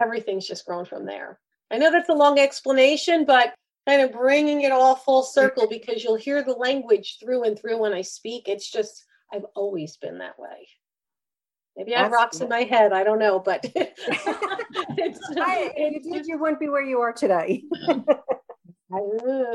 Everything's 0.00 0.46
just 0.46 0.66
grown 0.66 0.84
from 0.84 1.06
there. 1.06 1.38
I 1.70 1.78
know 1.78 1.90
that's 1.90 2.10
a 2.10 2.14
long 2.14 2.38
explanation, 2.38 3.24
but 3.24 3.54
kind 3.86 4.02
of 4.02 4.12
bringing 4.12 4.62
it 4.62 4.72
all 4.72 4.94
full 4.94 5.22
circle 5.22 5.66
because 5.68 6.04
you'll 6.04 6.16
hear 6.16 6.42
the 6.42 6.52
language 6.52 7.18
through 7.20 7.44
and 7.44 7.58
through 7.58 7.78
when 7.78 7.92
I 7.92 8.02
speak. 8.02 8.48
It's 8.48 8.70
just, 8.70 9.04
I've 9.32 9.46
always 9.54 9.96
been 9.96 10.18
that 10.18 10.38
way. 10.38 10.68
Maybe 11.76 11.96
I 11.96 12.02
have 12.02 12.12
rocks 12.12 12.40
in 12.40 12.48
my 12.48 12.62
head. 12.62 12.92
I 12.92 13.02
don't 13.02 13.18
know, 13.18 13.38
but 13.38 13.64
it's, 13.74 15.20
I, 15.38 15.72
you, 15.76 16.22
you 16.24 16.38
wouldn't 16.38 16.60
be 16.60 16.68
where 16.68 16.84
you 16.84 17.00
are 17.00 17.12
today. 17.12 17.64
I, 17.88 19.00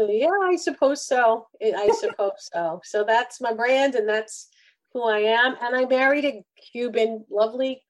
yeah, 0.10 0.30
I 0.44 0.56
suppose 0.56 1.06
so. 1.06 1.48
I 1.62 1.92
suppose 2.00 2.50
so. 2.52 2.82
So 2.84 3.04
that's 3.04 3.40
my 3.40 3.54
brand, 3.54 3.94
and 3.94 4.10
that's 4.10 4.48
who 4.94 5.04
I 5.04 5.20
am. 5.20 5.56
And 5.62 5.76
I 5.76 5.86
married 5.86 6.26
a 6.26 6.44
Cuban, 6.72 7.24
lovely 7.30 7.84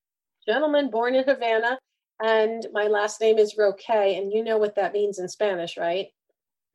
gentleman 0.45 0.89
born 0.89 1.15
in 1.15 1.23
Havana, 1.23 1.79
and 2.21 2.67
my 2.73 2.87
last 2.87 3.21
name 3.21 3.37
is 3.37 3.55
Roque, 3.57 3.89
and 3.89 4.33
you 4.33 4.43
know 4.43 4.57
what 4.57 4.75
that 4.75 4.91
means 4.91 5.19
in 5.19 5.29
Spanish, 5.29 5.77
right? 5.77 6.07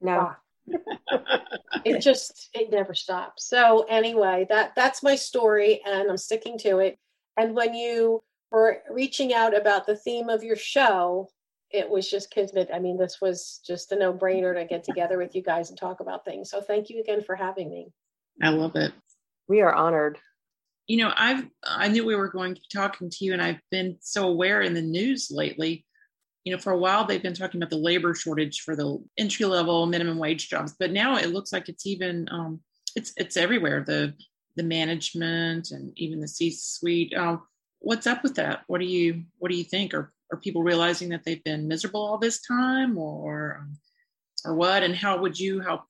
No. 0.02 0.32
it 1.84 2.00
just 2.00 2.50
it 2.54 2.70
never 2.70 2.94
stops. 2.94 3.46
So 3.48 3.84
anyway, 3.88 4.46
that 4.48 4.72
that's 4.76 5.02
my 5.02 5.16
story, 5.16 5.80
and 5.84 6.10
I'm 6.10 6.16
sticking 6.16 6.58
to 6.58 6.78
it. 6.78 6.98
And 7.36 7.54
when 7.54 7.74
you 7.74 8.22
were 8.50 8.82
reaching 8.90 9.32
out 9.32 9.56
about 9.56 9.86
the 9.86 9.96
theme 9.96 10.28
of 10.28 10.44
your 10.44 10.56
show, 10.56 11.28
it 11.70 11.88
was 11.88 12.08
just 12.08 12.30
kismet. 12.30 12.68
I 12.72 12.78
mean, 12.78 12.98
this 12.98 13.20
was 13.20 13.60
just 13.66 13.92
a 13.92 13.96
no 13.96 14.12
brainer 14.12 14.54
to 14.54 14.64
get 14.64 14.84
together 14.84 15.18
with 15.18 15.34
you 15.34 15.42
guys 15.42 15.70
and 15.70 15.78
talk 15.78 16.00
about 16.00 16.24
things. 16.24 16.50
So 16.50 16.60
thank 16.60 16.90
you 16.90 17.00
again 17.00 17.22
for 17.22 17.34
having 17.34 17.70
me. 17.70 17.88
I 18.40 18.50
love 18.50 18.76
it. 18.76 18.92
We 19.48 19.62
are 19.62 19.74
honored. 19.74 20.18
You 20.86 20.98
know, 20.98 21.12
I've 21.16 21.46
I 21.64 21.88
knew 21.88 22.04
we 22.04 22.16
were 22.16 22.28
going 22.28 22.54
to 22.54 22.60
be 22.60 22.66
talking 22.72 23.10
to 23.10 23.24
you, 23.24 23.32
and 23.32 23.42
I've 23.42 23.60
been 23.70 23.96
so 24.00 24.28
aware 24.28 24.60
in 24.60 24.74
the 24.74 24.82
news 24.82 25.30
lately. 25.30 25.86
You 26.44 26.52
know, 26.52 26.58
for 26.58 26.72
a 26.72 26.78
while 26.78 27.04
they've 27.04 27.22
been 27.22 27.34
talking 27.34 27.60
about 27.60 27.70
the 27.70 27.76
labor 27.76 28.14
shortage 28.14 28.62
for 28.62 28.74
the 28.74 29.02
entry 29.16 29.46
level 29.46 29.86
minimum 29.86 30.18
wage 30.18 30.48
jobs, 30.48 30.74
but 30.78 30.90
now 30.90 31.16
it 31.16 31.32
looks 31.32 31.52
like 31.52 31.68
it's 31.68 31.86
even 31.86 32.28
um, 32.30 32.60
it's 32.96 33.12
it's 33.16 33.36
everywhere. 33.36 33.84
The 33.86 34.14
the 34.56 34.62
management 34.62 35.70
and 35.70 35.92
even 35.96 36.20
the 36.20 36.28
C 36.28 36.50
suite. 36.50 37.14
Um, 37.14 37.42
what's 37.78 38.06
up 38.06 38.22
with 38.22 38.34
that? 38.36 38.62
What 38.66 38.80
do 38.80 38.86
you 38.86 39.24
what 39.38 39.50
do 39.50 39.56
you 39.56 39.64
think? 39.64 39.94
Are 39.94 40.12
are 40.32 40.38
people 40.38 40.62
realizing 40.62 41.10
that 41.10 41.24
they've 41.24 41.44
been 41.44 41.68
miserable 41.68 42.04
all 42.04 42.18
this 42.18 42.40
time, 42.40 42.98
or 42.98 43.58
um, 43.60 43.76
or 44.44 44.54
what? 44.54 44.82
And 44.82 44.96
how 44.96 45.20
would 45.20 45.38
you 45.38 45.60
help? 45.60 45.82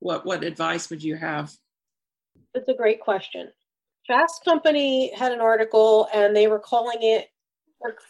What 0.00 0.26
what 0.26 0.44
advice 0.44 0.90
would 0.90 1.02
you 1.02 1.16
have? 1.16 1.52
That's 2.52 2.68
a 2.68 2.74
great 2.74 3.00
question. 3.00 3.50
Fast 4.06 4.44
Company 4.44 5.14
had 5.14 5.32
an 5.32 5.40
article, 5.40 6.08
and 6.12 6.36
they 6.36 6.46
were 6.46 6.58
calling 6.58 6.98
it, 7.00 7.28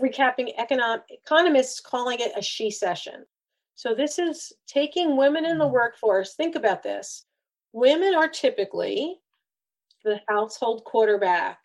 recapping 0.00 0.52
economic 0.58 1.02
economists 1.08 1.80
calling 1.80 2.18
it 2.20 2.32
a 2.36 2.42
shecession. 2.42 3.24
So 3.74 3.94
this 3.94 4.18
is 4.18 4.52
taking 4.66 5.16
women 5.16 5.44
in 5.44 5.58
the 5.58 5.64
mm-hmm. 5.64 5.74
workforce. 5.74 6.34
Think 6.34 6.54
about 6.54 6.82
this: 6.82 7.24
women 7.72 8.14
are 8.14 8.28
typically 8.28 9.20
the 10.04 10.20
household 10.28 10.84
quarterback, 10.84 11.58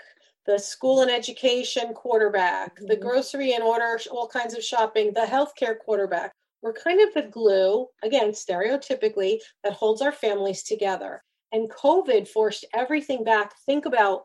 the 0.46 0.58
school 0.58 1.02
and 1.02 1.12
education 1.12 1.94
quarterback, 1.94 2.76
mm-hmm. 2.76 2.88
the 2.88 2.96
grocery 2.96 3.54
and 3.54 3.64
order 3.64 4.00
all 4.12 4.28
kinds 4.28 4.56
of 4.56 4.64
shopping, 4.64 5.14
the 5.14 5.22
healthcare 5.22 5.78
quarterback. 5.78 6.32
We're 6.62 6.74
kind 6.74 7.00
of 7.00 7.14
the 7.14 7.30
glue, 7.30 7.88
again, 8.04 8.32
stereotypically, 8.32 9.38
that 9.64 9.74
holds 9.74 10.02
our 10.02 10.12
families 10.12 10.64
together. 10.64 11.22
And 11.52 11.70
COVID 11.70 12.28
forced 12.28 12.66
everything 12.74 13.24
back. 13.24 13.54
Think 13.66 13.86
about 13.86 14.24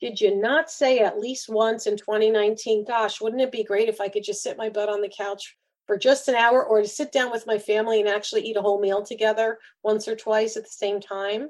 did 0.00 0.20
you 0.20 0.38
not 0.38 0.70
say 0.70 0.98
at 0.98 1.18
least 1.18 1.48
once 1.48 1.86
in 1.86 1.96
2019, 1.96 2.84
gosh, 2.86 3.20
wouldn't 3.20 3.42
it 3.42 3.52
be 3.52 3.64
great 3.64 3.88
if 3.88 4.00
I 4.00 4.08
could 4.08 4.24
just 4.24 4.42
sit 4.42 4.58
my 4.58 4.68
butt 4.68 4.88
on 4.88 5.00
the 5.00 5.12
couch 5.14 5.56
for 5.86 5.96
just 5.96 6.28
an 6.28 6.34
hour 6.34 6.64
or 6.64 6.82
to 6.82 6.88
sit 6.88 7.12
down 7.12 7.30
with 7.30 7.46
my 7.46 7.58
family 7.58 8.00
and 8.00 8.08
actually 8.08 8.42
eat 8.42 8.56
a 8.56 8.62
whole 8.62 8.80
meal 8.80 9.02
together 9.02 9.58
once 9.82 10.06
or 10.06 10.16
twice 10.16 10.56
at 10.56 10.64
the 10.64 10.68
same 10.70 11.00
time? 11.00 11.48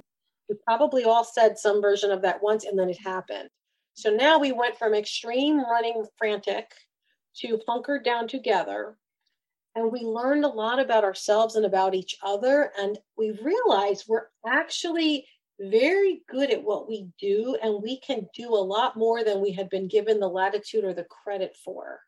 We 0.49 0.55
probably 0.65 1.05
all 1.05 1.25
said 1.25 1.59
some 1.59 1.83
version 1.83 2.13
of 2.13 2.23
that 2.23 2.43
once 2.43 2.65
and 2.65 2.79
then 2.79 2.89
it 2.89 3.01
happened. 3.01 3.49
So 3.95 4.11
now 4.11 4.39
we 4.39 4.53
went 4.53 4.79
from 4.79 4.95
extreme 4.95 5.59
running 5.59 6.05
frantic 6.17 6.71
to 7.39 7.61
hunkered 7.67 8.05
down 8.05 8.29
together. 8.29 8.97
And 9.75 9.91
we 9.91 10.01
learned 10.01 10.45
a 10.45 10.49
lot 10.49 10.79
about 10.79 11.05
ourselves 11.05 11.57
and 11.57 11.67
about 11.67 11.95
each 11.95 12.17
other. 12.23 12.73
And 12.79 12.99
we 13.17 13.39
realized 13.43 14.05
we're 14.07 14.29
actually 14.47 15.27
very 15.59 16.23
good 16.29 16.51
at 16.51 16.63
what 16.63 16.89
we 16.89 17.09
do, 17.21 17.57
and 17.63 17.83
we 17.83 17.99
can 18.01 18.29
do 18.35 18.49
a 18.49 18.57
lot 18.57 18.97
more 18.97 19.25
than 19.25 19.41
we 19.41 19.53
had 19.53 19.69
been 19.71 19.89
given 19.89 20.21
the 20.21 20.29
latitude 20.29 20.85
or 20.85 20.95
the 20.95 21.05
credit 21.05 21.57
for. 21.65 22.01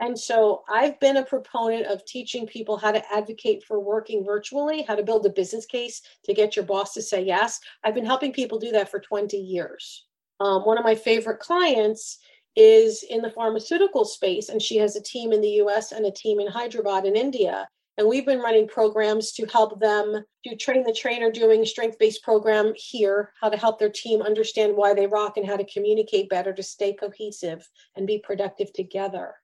And 0.00 0.18
so 0.18 0.62
I've 0.68 0.98
been 1.00 1.16
a 1.16 1.24
proponent 1.24 1.86
of 1.86 2.04
teaching 2.04 2.46
people 2.46 2.76
how 2.76 2.92
to 2.92 3.02
advocate 3.12 3.64
for 3.64 3.80
working 3.80 4.24
virtually, 4.24 4.82
how 4.82 4.94
to 4.94 5.02
build 5.02 5.26
a 5.26 5.30
business 5.30 5.66
case 5.66 6.02
to 6.24 6.34
get 6.34 6.54
your 6.54 6.64
boss 6.64 6.94
to 6.94 7.02
say 7.02 7.22
yes. 7.22 7.58
I've 7.82 7.94
been 7.94 8.04
helping 8.04 8.32
people 8.32 8.58
do 8.58 8.70
that 8.72 8.90
for 8.90 9.00
20 9.00 9.36
years. 9.36 10.04
Um, 10.40 10.62
one 10.62 10.78
of 10.78 10.84
my 10.84 10.94
favorite 10.94 11.40
clients 11.40 12.18
is 12.54 13.04
in 13.08 13.22
the 13.22 13.30
pharmaceutical 13.30 14.04
space, 14.04 14.48
and 14.48 14.62
she 14.62 14.76
has 14.76 14.94
a 14.94 15.02
team 15.02 15.32
in 15.32 15.40
the 15.40 15.62
US 15.62 15.90
and 15.92 16.06
a 16.06 16.12
team 16.12 16.38
in 16.38 16.46
Hyderabad 16.46 17.04
in 17.04 17.16
India. 17.16 17.68
And 17.98 18.08
we've 18.08 18.24
been 18.24 18.38
running 18.38 18.68
programs 18.68 19.32
to 19.32 19.46
help 19.46 19.80
them 19.80 20.24
to 20.46 20.56
train 20.56 20.84
the 20.84 20.92
trainer 20.92 21.30
doing 21.30 21.64
strength 21.64 21.98
based 21.98 22.22
program 22.22 22.72
here, 22.76 23.32
how 23.40 23.50
to 23.50 23.56
help 23.56 23.78
their 23.78 23.90
team 23.90 24.22
understand 24.22 24.76
why 24.76 24.94
they 24.94 25.06
rock 25.06 25.36
and 25.36 25.46
how 25.46 25.56
to 25.56 25.70
communicate 25.70 26.30
better 26.30 26.54
to 26.54 26.62
stay 26.62 26.94
cohesive 26.94 27.68
and 27.96 28.06
be 28.06 28.18
productive 28.18 28.72
together. 28.72 29.34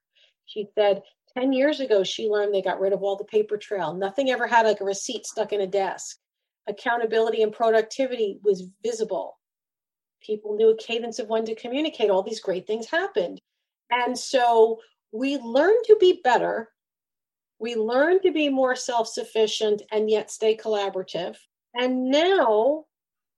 She 0.47 0.69
said 0.75 1.03
10 1.37 1.53
years 1.53 1.81
ago, 1.81 2.05
she 2.05 2.29
learned 2.29 2.55
they 2.55 2.63
got 2.63 2.81
rid 2.81 2.93
of 2.93 3.03
all 3.03 3.17
the 3.17 3.25
paper 3.25 3.59
trail. 3.59 3.93
Nothing 3.93 4.31
ever 4.31 4.47
had 4.47 4.67
like 4.67 4.81
a 4.81 4.85
receipt 4.85 5.27
stuck 5.27 5.53
in 5.53 5.61
a 5.61 5.67
desk. 5.67 6.17
Accountability 6.67 7.43
and 7.43 7.53
productivity 7.53 8.39
was 8.43 8.69
visible 8.83 9.37
people 10.25 10.57
knew 10.57 10.71
a 10.71 10.77
cadence 10.77 11.19
of 11.19 11.29
when 11.29 11.45
to 11.45 11.55
communicate. 11.55 12.11
All 12.11 12.23
these 12.23 12.41
great 12.41 12.67
things 12.67 12.87
happened. 12.87 13.39
And 13.91 14.19
so 14.19 14.81
we 15.13 15.37
learned 15.39 15.85
to 15.87 15.97
be 16.01 16.21
better. 16.25 16.71
We 17.59 17.77
learned 17.77 18.23
to 18.23 18.33
be 18.33 18.49
more 18.49 18.77
self 18.77 19.09
sufficient 19.09 19.83
and 19.93 20.11
yet 20.11 20.31
stay 20.31 20.57
collaborative. 20.57 21.37
And 21.75 22.11
now 22.11 22.85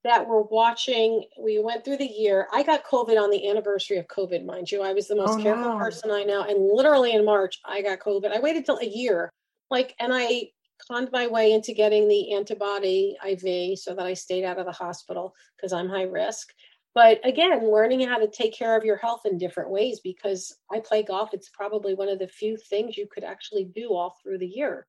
that 0.04 0.28
we're 0.28 0.42
watching, 0.42 1.24
we 1.40 1.58
went 1.58 1.84
through 1.84 1.96
the 1.96 2.06
year. 2.06 2.46
I 2.52 2.62
got 2.62 2.84
COVID 2.84 3.20
on 3.20 3.30
the 3.30 3.48
anniversary 3.48 3.98
of 3.98 4.06
COVID, 4.06 4.44
mind 4.44 4.70
you. 4.70 4.82
I 4.82 4.92
was 4.92 5.08
the 5.08 5.16
most 5.16 5.40
oh, 5.40 5.42
careful 5.42 5.72
no. 5.72 5.78
person 5.78 6.10
I 6.10 6.22
know. 6.22 6.42
And 6.42 6.70
literally 6.72 7.12
in 7.12 7.24
March, 7.24 7.58
I 7.64 7.82
got 7.82 7.98
COVID. 7.98 8.30
I 8.30 8.38
waited 8.38 8.64
till 8.64 8.78
a 8.78 8.86
year. 8.86 9.32
Like, 9.68 9.94
and 9.98 10.12
I 10.14 10.50
conned 10.88 11.10
my 11.12 11.26
way 11.26 11.52
into 11.52 11.72
getting 11.72 12.06
the 12.06 12.34
antibody 12.34 13.16
IV 13.26 13.78
so 13.78 13.94
that 13.94 14.06
I 14.06 14.14
stayed 14.14 14.44
out 14.44 14.58
of 14.58 14.66
the 14.66 14.72
hospital 14.72 15.34
because 15.56 15.72
I'm 15.72 15.88
high 15.88 16.02
risk 16.02 16.52
but 16.96 17.20
again 17.24 17.70
learning 17.70 18.00
how 18.08 18.18
to 18.18 18.26
take 18.26 18.52
care 18.52 18.76
of 18.76 18.84
your 18.84 18.96
health 18.96 19.20
in 19.24 19.38
different 19.38 19.70
ways 19.70 20.00
because 20.02 20.56
i 20.72 20.80
play 20.80 21.04
golf 21.04 21.30
it's 21.32 21.50
probably 21.50 21.94
one 21.94 22.08
of 22.08 22.18
the 22.18 22.26
few 22.26 22.56
things 22.56 22.96
you 22.96 23.06
could 23.12 23.22
actually 23.22 23.70
do 23.76 23.90
all 23.94 24.16
through 24.20 24.38
the 24.38 24.46
year 24.46 24.88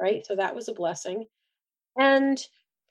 right? 0.00 0.26
So 0.26 0.36
that 0.36 0.54
was 0.54 0.68
a 0.68 0.74
blessing. 0.74 1.24
And 1.96 2.38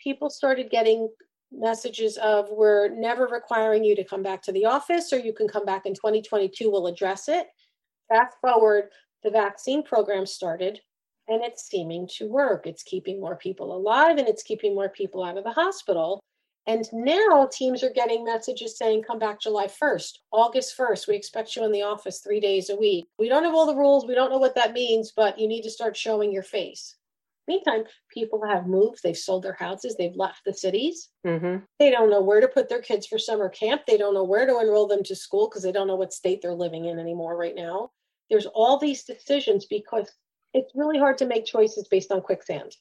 people 0.01 0.29
started 0.29 0.69
getting 0.69 1.09
messages 1.51 2.17
of 2.17 2.49
we're 2.51 2.89
never 2.89 3.27
requiring 3.27 3.83
you 3.83 3.95
to 3.95 4.03
come 4.03 4.23
back 4.23 4.41
to 4.41 4.51
the 4.51 4.65
office 4.65 5.13
or 5.13 5.19
you 5.19 5.31
can 5.31 5.47
come 5.47 5.63
back 5.63 5.85
in 5.85 5.93
2022 5.93 6.69
we'll 6.69 6.87
address 6.87 7.29
it. 7.29 7.47
Fast 8.09 8.35
forward 8.41 8.89
the 9.23 9.29
vaccine 9.29 9.83
program 9.83 10.25
started 10.25 10.79
and 11.27 11.43
it's 11.43 11.67
seeming 11.67 12.07
to 12.17 12.27
work. 12.27 12.67
It's 12.67 12.83
keeping 12.83 13.19
more 13.19 13.35
people 13.35 13.75
alive 13.75 14.17
and 14.17 14.27
it's 14.27 14.43
keeping 14.43 14.75
more 14.75 14.89
people 14.89 15.23
out 15.23 15.37
of 15.37 15.43
the 15.43 15.51
hospital 15.51 16.19
and 16.67 16.87
now 16.91 17.47
teams 17.51 17.83
are 17.83 17.91
getting 17.91 18.23
messages 18.23 18.77
saying, 18.77 19.03
come 19.03 19.19
back 19.19 19.39
July 19.39 19.67
1st, 19.67 20.17
August 20.31 20.75
1st. 20.77 21.07
We 21.07 21.15
expect 21.15 21.55
you 21.55 21.63
in 21.63 21.71
the 21.71 21.83
office 21.83 22.19
three 22.19 22.39
days 22.39 22.69
a 22.69 22.75
week. 22.75 23.05
We 23.19 23.29
don't 23.29 23.43
have 23.43 23.53
all 23.53 23.67
the 23.67 23.75
rules. 23.75 24.07
We 24.07 24.15
don't 24.15 24.31
know 24.31 24.39
what 24.39 24.55
that 24.55 24.73
means, 24.73 25.11
but 25.15 25.37
you 25.37 25.47
need 25.47 25.61
to 25.61 25.69
start 25.69 25.95
showing 25.95 26.31
your 26.31 26.43
face. 26.43 26.95
Meantime, 27.47 27.83
people 28.11 28.43
have 28.43 28.65
moved, 28.65 29.03
they've 29.03 29.15
sold 29.15 29.43
their 29.43 29.53
houses, 29.53 29.95
they've 29.95 30.15
left 30.15 30.43
the 30.43 30.53
cities. 30.53 31.09
Mm-hmm. 31.27 31.57
They 31.77 31.91
don't 31.91 32.09
know 32.09 32.21
where 32.21 32.41
to 32.41 32.47
put 32.47 32.69
their 32.69 32.81
kids 32.81 33.05
for 33.05 33.19
summer 33.19 33.49
camp. 33.49 33.83
They 33.85 33.97
don't 33.97 34.15
know 34.15 34.23
where 34.23 34.47
to 34.47 34.59
enroll 34.59 34.87
them 34.87 35.03
to 35.03 35.15
school 35.15 35.47
because 35.47 35.61
they 35.61 35.71
don't 35.71 35.85
know 35.85 35.95
what 35.95 36.13
state 36.13 36.41
they're 36.41 36.55
living 36.55 36.85
in 36.85 36.97
anymore 36.97 37.37
right 37.37 37.53
now. 37.55 37.91
There's 38.31 38.47
all 38.47 38.79
these 38.79 39.03
decisions 39.03 39.65
because 39.65 40.11
it's 40.55 40.73
really 40.73 40.97
hard 40.97 41.19
to 41.19 41.27
make 41.27 41.45
choices 41.45 41.87
based 41.87 42.11
on 42.11 42.21
quicksand. 42.21 42.75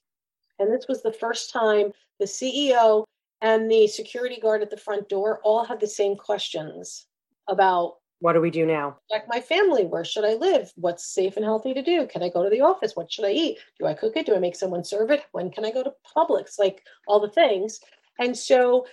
And 0.58 0.72
this 0.72 0.86
was 0.88 1.02
the 1.02 1.12
first 1.12 1.52
time 1.52 1.92
the 2.18 2.24
CEO 2.24 3.04
and 3.44 3.70
the 3.70 3.86
security 3.86 4.40
guard 4.40 4.62
at 4.62 4.70
the 4.70 4.76
front 4.76 5.06
door 5.10 5.38
all 5.44 5.64
had 5.64 5.78
the 5.78 5.86
same 5.86 6.16
questions 6.16 7.06
about 7.46 7.96
what 8.20 8.32
do 8.32 8.40
we 8.40 8.50
do 8.50 8.64
now? 8.64 8.96
Like 9.10 9.28
my 9.28 9.38
family, 9.38 9.84
where 9.84 10.04
should 10.04 10.24
I 10.24 10.32
live? 10.32 10.72
What's 10.76 11.04
safe 11.04 11.36
and 11.36 11.44
healthy 11.44 11.74
to 11.74 11.82
do? 11.82 12.06
Can 12.06 12.22
I 12.22 12.30
go 12.30 12.42
to 12.42 12.48
the 12.48 12.62
office? 12.62 12.96
What 12.96 13.12
should 13.12 13.26
I 13.26 13.32
eat? 13.32 13.58
Do 13.78 13.84
I 13.84 13.92
cook 13.92 14.16
it? 14.16 14.24
Do 14.24 14.34
I 14.34 14.38
make 14.38 14.56
someone 14.56 14.82
serve 14.82 15.10
it? 15.10 15.24
When 15.32 15.50
can 15.50 15.66
I 15.66 15.72
go 15.72 15.82
to 15.82 15.92
Publix? 16.16 16.58
Like 16.58 16.84
all 17.06 17.20
the 17.20 17.28
things. 17.28 17.80
And 18.18 18.34
so 18.34 18.86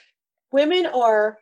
women 0.51 0.85
are 0.85 1.37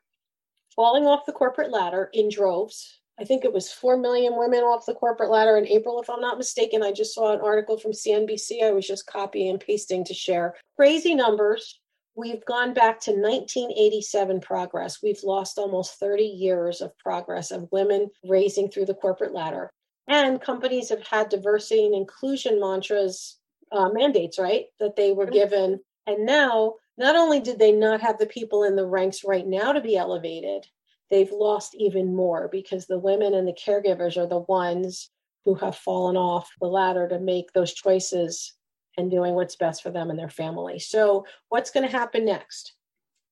falling 0.76 1.08
off 1.08 1.26
the 1.26 1.32
corporate 1.32 1.72
ladder 1.72 2.12
in 2.14 2.30
droves. 2.30 3.00
I 3.20 3.24
think 3.24 3.44
it 3.44 3.52
was 3.52 3.72
4 3.72 3.98
million 3.98 4.38
women 4.38 4.60
off 4.60 4.86
the 4.86 4.94
corporate 4.94 5.32
ladder 5.32 5.58
in 5.58 5.68
April, 5.68 6.00
if 6.00 6.12
I'm 6.12 6.22
not 6.22 6.38
mistaken. 6.38 6.84
I 6.84 6.92
just 6.92 7.16
saw 7.16 7.34
an 7.34 7.42
article 7.42 7.80
from 7.80 7.92
CNBC. 7.92 8.64
I 8.64 8.72
was 8.72 8.86
just 8.86 9.08
copying 9.08 9.50
and 9.50 9.60
pasting 9.60 10.06
to 10.06 10.14
share 10.14 10.54
crazy 10.76 11.16
numbers 11.16 11.79
we've 12.20 12.44
gone 12.44 12.74
back 12.74 13.00
to 13.00 13.12
1987 13.12 14.42
progress. 14.42 15.02
We've 15.02 15.24
lost 15.24 15.58
almost 15.58 16.00
30 16.00 16.24
years 16.24 16.82
of 16.82 16.98
progress 16.98 17.50
of 17.50 17.72
women 17.72 18.10
raising 18.26 18.70
through 18.70 18.86
the 18.86 18.94
corporate 18.94 19.34
ladder. 19.34 19.72
And 20.08 20.42
companies 20.42 20.90
have 20.90 21.08
had 21.08 21.30
diversity 21.30 21.86
and 21.86 21.96
inclusion 21.96 22.60
mantras, 22.60 23.38
uh, 23.72 23.90
mandates, 23.94 24.38
right? 24.38 24.66
That 24.80 24.98
they 24.98 25.14
were 25.14 25.26
mm-hmm. 25.26 25.34
given. 25.34 25.80
And 26.08 26.26
now, 26.26 26.76
not 26.98 27.16
only 27.16 27.40
did 27.40 27.58
they 27.58 27.72
not 27.72 28.02
have 28.02 28.18
the 28.18 28.26
people 28.26 28.64
in 28.64 28.76
the 28.76 28.86
ranks 28.86 29.24
right 29.24 29.48
now 29.48 29.72
to 29.72 29.80
be 29.80 29.96
elevated, 29.96 30.66
they've 31.10 31.32
lost 31.32 31.74
even 31.76 32.14
more 32.14 32.50
because 32.52 32.86
the 32.86 33.00
women 33.00 33.34
and 33.34 33.48
the 33.48 33.54
caregivers 33.54 34.18
are 34.18 34.28
the 34.28 34.40
ones 34.40 35.10
who 35.46 35.56
have 35.56 35.78
fallen 35.78 36.18
off 36.18 36.50
the 36.60 36.68
ladder 36.68 37.08
to 37.08 37.20
make 37.20 37.54
those 37.54 37.74
choices 37.74 38.54
and 39.00 39.10
doing 39.10 39.34
what's 39.34 39.56
best 39.56 39.82
for 39.82 39.90
them 39.90 40.10
and 40.10 40.20
their 40.20 40.30
family. 40.30 40.80
So, 40.80 41.26
what's 41.50 41.72
going 41.72 41.86
to 41.86 41.92
happen 41.92 42.26
next? 42.26 42.74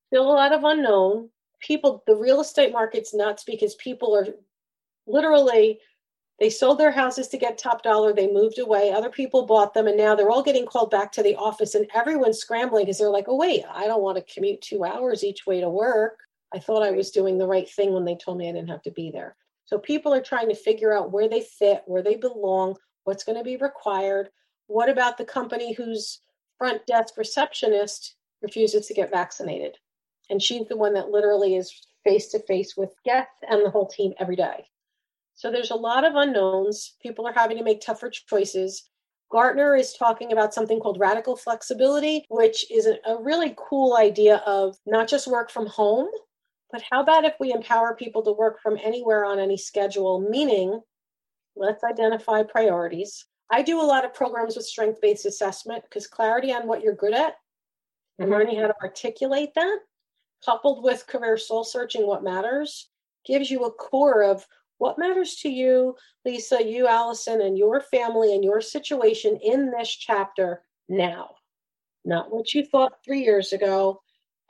Still 0.08 0.30
a 0.30 0.32
lot 0.32 0.52
of 0.52 0.64
unknown. 0.64 1.30
People, 1.60 2.02
the 2.06 2.16
real 2.16 2.40
estate 2.40 2.72
market's 2.72 3.14
nuts 3.14 3.44
because 3.44 3.74
people 3.76 4.16
are 4.16 4.26
literally 5.06 5.80
they 6.38 6.50
sold 6.50 6.78
their 6.78 6.92
houses 6.92 7.26
to 7.28 7.38
get 7.38 7.58
top 7.58 7.82
dollar. 7.82 8.12
They 8.12 8.30
moved 8.30 8.58
away. 8.58 8.92
Other 8.92 9.10
people 9.10 9.44
bought 9.44 9.74
them. 9.74 9.88
And 9.88 9.96
now 9.96 10.14
they're 10.14 10.30
all 10.30 10.42
getting 10.42 10.66
called 10.66 10.90
back 10.90 11.10
to 11.12 11.22
the 11.22 11.34
office. 11.34 11.74
And 11.74 11.88
everyone's 11.94 12.38
scrambling 12.38 12.84
because 12.84 12.98
they're 12.98 13.10
like, 13.10 13.24
oh, 13.26 13.36
wait, 13.36 13.64
I 13.68 13.86
don't 13.86 14.02
want 14.02 14.18
to 14.18 14.32
commute 14.32 14.62
two 14.62 14.84
hours 14.84 15.24
each 15.24 15.46
way 15.46 15.60
to 15.60 15.68
work. 15.68 16.20
I 16.54 16.60
thought 16.60 16.84
I 16.84 16.92
was 16.92 17.10
doing 17.10 17.38
the 17.38 17.46
right 17.46 17.68
thing 17.68 17.92
when 17.92 18.04
they 18.04 18.14
told 18.14 18.38
me 18.38 18.48
I 18.48 18.52
didn't 18.52 18.70
have 18.70 18.82
to 18.82 18.92
be 18.92 19.10
there. 19.10 19.36
So 19.64 19.78
people 19.78 20.14
are 20.14 20.22
trying 20.22 20.48
to 20.48 20.54
figure 20.54 20.96
out 20.96 21.10
where 21.10 21.28
they 21.28 21.40
fit, 21.40 21.82
where 21.86 22.02
they 22.02 22.14
belong, 22.14 22.76
what's 23.04 23.24
going 23.24 23.36
to 23.36 23.44
be 23.44 23.56
required. 23.56 24.30
What 24.68 24.88
about 24.88 25.18
the 25.18 25.24
company 25.24 25.72
whose 25.72 26.20
front 26.58 26.86
desk 26.86 27.16
receptionist 27.16 28.14
refuses 28.42 28.86
to 28.86 28.94
get 28.94 29.10
vaccinated? 29.10 29.76
And 30.30 30.42
she's 30.42 30.68
the 30.68 30.76
one 30.76 30.92
that 30.92 31.10
literally 31.10 31.56
is 31.56 31.72
face 32.04 32.28
to 32.28 32.38
face 32.40 32.76
with 32.76 32.94
guests 33.04 33.42
and 33.48 33.64
the 33.64 33.70
whole 33.70 33.86
team 33.86 34.12
every 34.20 34.36
day. 34.36 34.66
So 35.34 35.50
there's 35.50 35.70
a 35.70 35.76
lot 35.76 36.04
of 36.04 36.16
unknowns. 36.16 36.96
People 37.02 37.26
are 37.26 37.32
having 37.32 37.56
to 37.56 37.64
make 37.64 37.80
tougher 37.80 38.10
choices. 38.10 38.90
Gartner 39.30 39.74
is 39.74 39.94
talking 39.94 40.32
about 40.32 40.52
something 40.52 40.80
called 40.80 41.00
radical 41.00 41.36
flexibility, 41.36 42.24
which 42.28 42.70
is 42.70 42.86
a, 42.86 43.16
really 43.20 43.54
cool 43.56 43.96
idea 43.96 44.42
of 44.46 44.76
not 44.84 45.08
just 45.08 45.26
work 45.26 45.50
from 45.50 45.66
home, 45.66 46.08
but 46.70 46.82
how 46.90 47.02
about 47.02 47.24
if 47.24 47.34
we 47.40 47.52
empower 47.52 47.94
people 47.94 48.22
to 48.24 48.32
work 48.32 48.60
from 48.62 48.78
anywhere 48.82 49.24
on 49.24 49.38
any 49.38 49.56
schedule? 49.56 50.20
Meaning, 50.28 50.80
let's 51.56 51.84
identify 51.84 52.42
priorities. 52.42 53.24
I 53.50 53.62
do 53.62 53.80
a 53.80 53.82
lot 53.82 54.04
of 54.04 54.14
programs 54.14 54.56
with 54.56 54.66
strength 54.66 55.00
based 55.00 55.26
assessment 55.26 55.84
because 55.84 56.06
clarity 56.06 56.52
on 56.52 56.66
what 56.66 56.82
you're 56.82 56.94
good 56.94 57.14
at 57.14 57.34
and 58.18 58.28
mm-hmm. 58.28 58.32
learning 58.32 58.58
how 58.58 58.66
to 58.66 58.74
articulate 58.82 59.50
that, 59.54 59.78
coupled 60.44 60.84
with 60.84 61.06
career 61.06 61.36
soul 61.36 61.64
searching 61.64 62.06
what 62.06 62.24
matters, 62.24 62.90
gives 63.24 63.50
you 63.50 63.64
a 63.64 63.72
core 63.72 64.22
of 64.22 64.46
what 64.78 64.98
matters 64.98 65.36
to 65.36 65.48
you, 65.48 65.96
Lisa, 66.24 66.64
you, 66.64 66.86
Allison, 66.86 67.40
and 67.40 67.58
your 67.58 67.80
family 67.80 68.34
and 68.34 68.44
your 68.44 68.60
situation 68.60 69.38
in 69.42 69.70
this 69.70 69.90
chapter 69.90 70.62
now? 70.88 71.30
Not 72.04 72.32
what 72.32 72.54
you 72.54 72.64
thought 72.64 72.92
three 73.04 73.22
years 73.22 73.52
ago, 73.52 74.00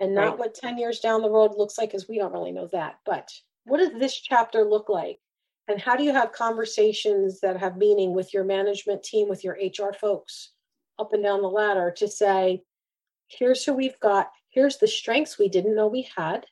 and 0.01 0.15
not 0.15 0.31
right. 0.31 0.39
what 0.39 0.55
10 0.55 0.79
years 0.79 1.01
down 1.01 1.23
the 1.23 1.31
road 1.31 1.53
looks 1.57 1.79
like, 1.79 1.91
because 1.91 2.09
we 2.09 2.19
don't 2.19 2.33
really 2.33 2.53
know 2.53 2.69
that. 2.73 2.97
But 3.05 3.31
what 3.65 3.79
does 3.79 3.99
this 3.99 4.15
chapter 4.21 4.65
look 4.65 4.89
like? 4.89 5.19
And 5.69 5.81
how 5.81 5.97
do 5.97 6.03
you 6.03 6.13
have 6.13 6.33
conversations 6.33 7.41
that 7.41 7.59
have 7.59 7.77
meaning 7.77 8.15
with 8.15 8.33
your 8.33 8.45
management 8.45 9.03
team, 9.03 9.29
with 9.29 9.45
your 9.45 9.55
HR 9.55 9.93
folks 9.93 10.53
up 10.99 11.13
and 11.13 11.23
down 11.23 11.43
the 11.43 11.49
ladder 11.49 11.93
to 11.99 12.09
say, 12.09 12.63
here's 13.29 13.65
who 13.65 13.75
we've 13.75 14.01
got, 14.01 14.31
here's 14.49 14.79
the 14.79 14.89
strengths 14.89 15.39
we 15.39 15.49
didn't 15.49 15.77
know 15.77 15.87
we 15.87 16.09
had, 16.17 16.47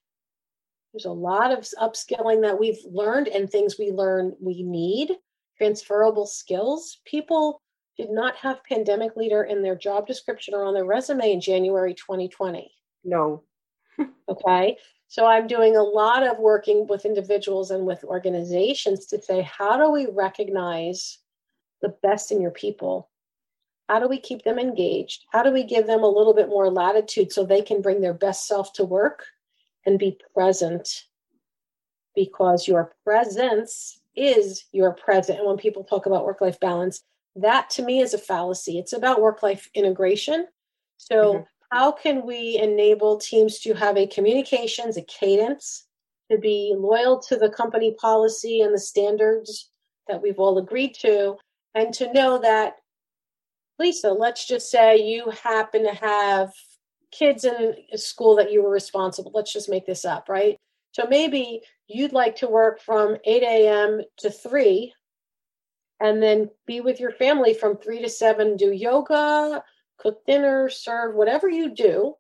there's 0.93 1.05
a 1.05 1.11
lot 1.11 1.53
of 1.53 1.61
upskilling 1.81 2.43
that 2.43 2.59
we've 2.59 2.81
learned 2.87 3.29
and 3.29 3.51
things 3.51 3.77
we 3.79 3.91
learn 3.91 4.35
we 4.41 4.63
need, 4.63 5.11
transferable 5.59 6.27
skills. 6.27 7.01
People 7.05 7.61
did 7.99 8.11
not 8.11 8.37
have 8.37 8.65
pandemic 8.65 9.15
leader 9.15 9.45
in 9.45 9.63
their 9.63 9.77
job 9.77 10.07
description 10.07 10.55
or 10.55 10.65
on 10.65 10.73
their 10.73 10.85
resume 10.87 11.33
in 11.33 11.41
January 11.41 11.93
2020. 11.93 12.71
No. 13.05 13.43
okay. 14.29 14.79
So 15.09 15.27
I'm 15.27 15.47
doing 15.47 15.77
a 15.77 15.83
lot 15.83 16.27
of 16.27 16.39
working 16.39 16.87
with 16.87 17.05
individuals 17.05 17.71
and 17.71 17.87
with 17.87 18.05
organizations 18.05 19.07
to 19.07 19.23
say, 19.23 19.43
how 19.43 19.77
do 19.77 19.91
we 19.91 20.07
recognize 20.07 21.19
the 21.81 21.91
best 22.03 22.33
in 22.33 22.41
your 22.41 22.51
people? 22.51 23.09
How 23.89 24.01
do 24.01 24.09
we 24.09 24.19
keep 24.19 24.43
them 24.43 24.59
engaged? 24.59 25.25
How 25.31 25.45
do 25.45 25.53
we 25.53 25.63
give 25.63 25.87
them 25.87 26.03
a 26.03 26.09
little 26.09 26.35
bit 26.35 26.49
more 26.49 26.71
latitude 26.71 27.33
so 27.33 27.45
they 27.45 27.63
can 27.63 27.83
bring 27.83 28.01
their 28.01 28.15
best 28.15 28.49
self 28.49 28.73
to 28.75 28.85
work 28.85 29.27
and 29.85 29.99
be 29.99 30.19
present 30.35 31.05
because 32.17 32.67
your 32.67 32.93
presence 33.05 34.01
is 34.17 34.65
your 34.73 34.93
present. 34.93 35.39
And 35.39 35.47
when 35.47 35.59
people 35.59 35.85
talk 35.85 36.07
about 36.07 36.25
work 36.25 36.41
life 36.41 36.59
balance, 36.59 37.03
that 37.37 37.71
to 37.71 37.83
me 37.83 38.01
is 38.01 38.15
a 38.15 38.19
fallacy. 38.19 38.79
It's 38.79 38.95
about 38.95 39.21
work 39.21 39.43
life 39.43 39.71
integration. 39.75 40.47
So, 40.97 41.35
mm-hmm. 41.35 41.43
How 41.71 41.93
can 41.93 42.27
we 42.27 42.59
enable 42.59 43.19
teams 43.19 43.59
to 43.61 43.75
have 43.75 43.97
a 43.97 44.07
communications, 44.07 44.97
a 44.97 45.03
cadence, 45.03 45.87
to 46.31 46.39
be 46.39 46.75
loyal 46.77 47.21
to 47.21 47.37
the 47.37 47.51
company 47.51 47.95
policy 48.01 48.61
and 48.61 48.75
the 48.75 48.79
standards 48.79 49.71
that 50.09 50.23
we've 50.23 50.39
all 50.39 50.59
agreed 50.59 50.95
to, 50.95 51.37
and 51.75 51.93
to 51.95 52.13
know 52.13 52.39
that, 52.39 52.77
Lisa, 53.79 54.11
let's 54.11 54.47
just 54.47 54.71
say 54.71 54.97
you 54.97 55.31
happen 55.43 55.85
to 55.85 55.95
have 55.95 56.53
kids 57.11 57.45
in 57.45 57.75
a 57.93 57.99
school 57.99 58.37
that 58.37 58.51
you 58.53 58.63
were 58.63 58.71
responsible. 58.71 59.31
Let's 59.35 59.53
just 59.53 59.69
make 59.69 59.87
this 59.87 60.05
up, 60.05 60.29
right? 60.29 60.57
So 60.93 61.07
maybe 61.09 61.63
you'd 61.89 62.13
like 62.13 62.37
to 62.37 62.49
work 62.49 62.81
from 62.81 63.17
8 63.25 63.43
a.m. 63.43 64.01
to 64.19 64.31
3 64.31 64.95
and 66.01 66.23
then 66.23 66.51
be 66.67 66.81
with 66.81 67.01
your 67.01 67.13
family 67.13 67.55
from 67.55 67.77
3 67.77 68.03
to 68.03 68.09
7, 68.09 68.57
do 68.57 68.73
yoga, 68.73 69.63
cook 69.99 70.25
dinner, 70.27 70.69
serve, 70.69 71.15
whatever 71.15 71.49
you 71.49 71.75
do. 71.75 72.15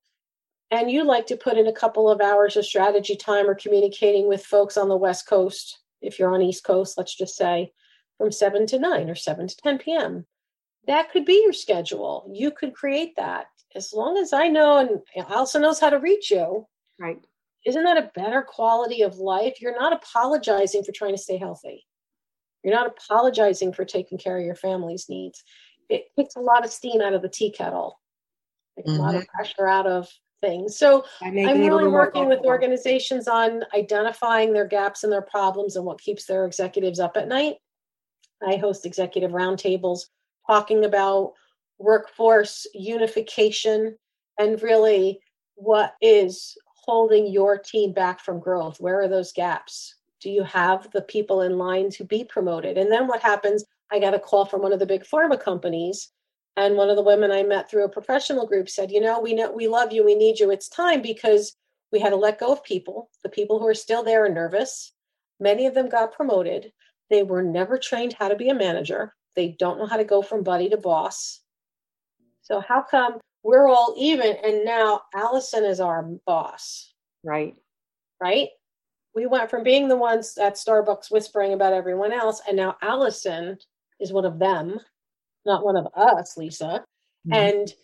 And 0.70 0.90
you 0.90 1.04
like 1.04 1.26
to 1.26 1.36
put 1.36 1.58
in 1.58 1.68
a 1.68 1.72
couple 1.72 2.10
of 2.10 2.20
hours 2.20 2.56
of 2.56 2.66
strategy 2.66 3.16
time 3.16 3.48
or 3.48 3.54
communicating 3.54 4.28
with 4.28 4.44
folks 4.44 4.76
on 4.76 4.88
the 4.88 4.96
West 4.96 5.28
Coast, 5.28 5.78
if 6.02 6.18
you're 6.18 6.34
on 6.34 6.42
East 6.42 6.64
Coast, 6.64 6.98
let's 6.98 7.14
just 7.14 7.36
say 7.36 7.72
from 8.18 8.32
7 8.32 8.66
to 8.66 8.78
9 8.78 9.08
or 9.08 9.14
7 9.14 9.46
to 9.46 9.56
10 9.56 9.78
p.m. 9.78 10.26
That 10.86 11.10
could 11.12 11.24
be 11.24 11.42
your 11.42 11.52
schedule. 11.52 12.28
You 12.32 12.50
could 12.50 12.74
create 12.74 13.14
that 13.16 13.46
as 13.74 13.92
long 13.92 14.16
as 14.16 14.32
I 14.32 14.48
know 14.48 14.78
and 14.78 15.26
also 15.28 15.58
knows 15.58 15.78
how 15.78 15.90
to 15.90 15.98
reach 15.98 16.30
you, 16.30 16.66
right? 16.98 17.18
Isn't 17.64 17.84
that 17.84 17.98
a 17.98 18.10
better 18.14 18.42
quality 18.42 19.02
of 19.02 19.18
life? 19.18 19.60
You're 19.60 19.78
not 19.78 19.92
apologizing 19.92 20.84
for 20.84 20.92
trying 20.92 21.14
to 21.14 21.22
stay 21.22 21.36
healthy. 21.36 21.84
You're 22.62 22.74
not 22.74 22.86
apologizing 22.86 23.72
for 23.72 23.84
taking 23.84 24.18
care 24.18 24.38
of 24.38 24.44
your 24.44 24.54
family's 24.54 25.08
needs. 25.08 25.42
It 25.88 26.06
takes 26.16 26.36
a 26.36 26.40
lot 26.40 26.64
of 26.64 26.70
steam 26.70 27.00
out 27.00 27.14
of 27.14 27.22
the 27.22 27.28
tea 27.28 27.50
kettle, 27.50 28.00
mm-hmm. 28.78 28.90
a 28.90 29.02
lot 29.02 29.14
of 29.14 29.22
mm-hmm. 29.22 29.36
pressure 29.36 29.66
out 29.66 29.86
of 29.86 30.08
things. 30.40 30.76
So 30.76 31.04
I'm 31.22 31.34
really 31.34 31.88
working 31.88 32.28
with 32.28 32.40
organizations 32.40 33.28
on 33.28 33.64
identifying 33.74 34.52
their 34.52 34.66
gaps 34.66 35.04
and 35.04 35.12
their 35.12 35.22
problems 35.22 35.76
and 35.76 35.84
what 35.84 36.00
keeps 36.00 36.26
their 36.26 36.44
executives 36.44 37.00
up 37.00 37.16
at 37.16 37.28
night. 37.28 37.56
I 38.46 38.56
host 38.56 38.84
executive 38.84 39.30
roundtables 39.30 40.06
talking 40.46 40.84
about 40.84 41.32
workforce 41.78 42.66
unification 42.74 43.96
and 44.38 44.62
really 44.62 45.20
what 45.54 45.94
is 46.00 46.56
holding 46.64 47.26
your 47.26 47.58
team 47.58 47.92
back 47.92 48.20
from 48.20 48.38
growth 48.38 48.80
where 48.80 49.00
are 49.00 49.08
those 49.08 49.32
gaps 49.32 49.96
do 50.20 50.30
you 50.30 50.42
have 50.42 50.90
the 50.92 51.02
people 51.02 51.42
in 51.42 51.58
line 51.58 51.90
to 51.90 52.04
be 52.04 52.24
promoted 52.24 52.78
and 52.78 52.90
then 52.90 53.06
what 53.06 53.20
happens 53.20 53.64
i 53.92 53.98
got 53.98 54.14
a 54.14 54.18
call 54.18 54.44
from 54.44 54.62
one 54.62 54.72
of 54.72 54.78
the 54.78 54.86
big 54.86 55.04
pharma 55.04 55.40
companies 55.40 56.10
and 56.56 56.76
one 56.76 56.90
of 56.90 56.96
the 56.96 57.02
women 57.02 57.30
i 57.30 57.42
met 57.42 57.70
through 57.70 57.84
a 57.84 57.88
professional 57.88 58.46
group 58.46 58.68
said 58.68 58.90
you 58.90 59.00
know 59.00 59.20
we 59.20 59.34
know 59.34 59.50
we 59.50 59.68
love 59.68 59.92
you 59.92 60.04
we 60.04 60.14
need 60.14 60.38
you 60.38 60.50
it's 60.50 60.68
time 60.68 61.02
because 61.02 61.54
we 61.92 62.00
had 62.00 62.10
to 62.10 62.16
let 62.16 62.40
go 62.40 62.52
of 62.52 62.64
people 62.64 63.10
the 63.22 63.28
people 63.28 63.58
who 63.58 63.66
are 63.66 63.74
still 63.74 64.02
there 64.02 64.24
are 64.24 64.28
nervous 64.28 64.92
many 65.40 65.66
of 65.66 65.74
them 65.74 65.88
got 65.88 66.12
promoted 66.12 66.72
they 67.10 67.22
were 67.22 67.42
never 67.42 67.78
trained 67.78 68.14
how 68.14 68.28
to 68.28 68.36
be 68.36 68.48
a 68.48 68.54
manager 68.54 69.14
they 69.34 69.54
don't 69.58 69.78
know 69.78 69.86
how 69.86 69.96
to 69.96 70.04
go 70.04 70.22
from 70.22 70.42
buddy 70.42 70.68
to 70.68 70.76
boss 70.76 71.40
so 72.42 72.60
how 72.60 72.82
come 72.88 73.18
we're 73.46 73.68
all 73.68 73.94
even 73.96 74.36
and 74.44 74.64
now 74.64 75.02
Allison 75.14 75.64
is 75.64 75.78
our 75.78 76.02
boss? 76.26 76.92
Right. 77.24 77.54
Right? 78.20 78.48
We 79.14 79.26
went 79.26 79.50
from 79.50 79.62
being 79.62 79.88
the 79.88 79.96
ones 79.96 80.36
at 80.36 80.54
Starbucks 80.54 81.10
whispering 81.10 81.52
about 81.52 81.72
everyone 81.72 82.12
else, 82.12 82.42
and 82.46 82.56
now 82.56 82.76
Allison 82.82 83.56
is 84.00 84.12
one 84.12 84.24
of 84.24 84.38
them, 84.38 84.78
not 85.44 85.64
one 85.64 85.76
of 85.76 85.86
us, 85.94 86.36
Lisa. 86.36 86.84
Mm-hmm. 87.26 87.32
And 87.32 87.74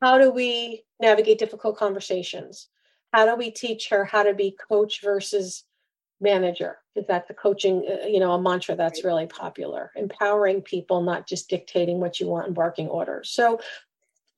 how 0.00 0.18
do 0.18 0.30
we 0.30 0.84
navigate 1.00 1.38
difficult 1.38 1.76
conversations? 1.76 2.68
How 3.12 3.26
do 3.26 3.36
we 3.36 3.50
teach 3.50 3.88
her 3.90 4.04
how 4.04 4.22
to 4.22 4.34
be 4.34 4.56
coach 4.68 5.00
versus 5.02 5.64
manager? 6.20 6.78
Is 6.94 7.06
that 7.06 7.28
the 7.28 7.34
coaching, 7.34 7.86
uh, 7.88 8.06
you 8.06 8.20
know, 8.20 8.32
a 8.32 8.40
mantra 8.40 8.74
that's 8.74 9.04
really 9.04 9.26
popular. 9.26 9.92
Empowering 9.96 10.62
people, 10.62 11.02
not 11.02 11.26
just 11.26 11.48
dictating 11.48 12.00
what 12.00 12.20
you 12.20 12.26
want 12.26 12.46
and 12.46 12.54
barking 12.54 12.88
orders. 12.88 13.30
So 13.30 13.60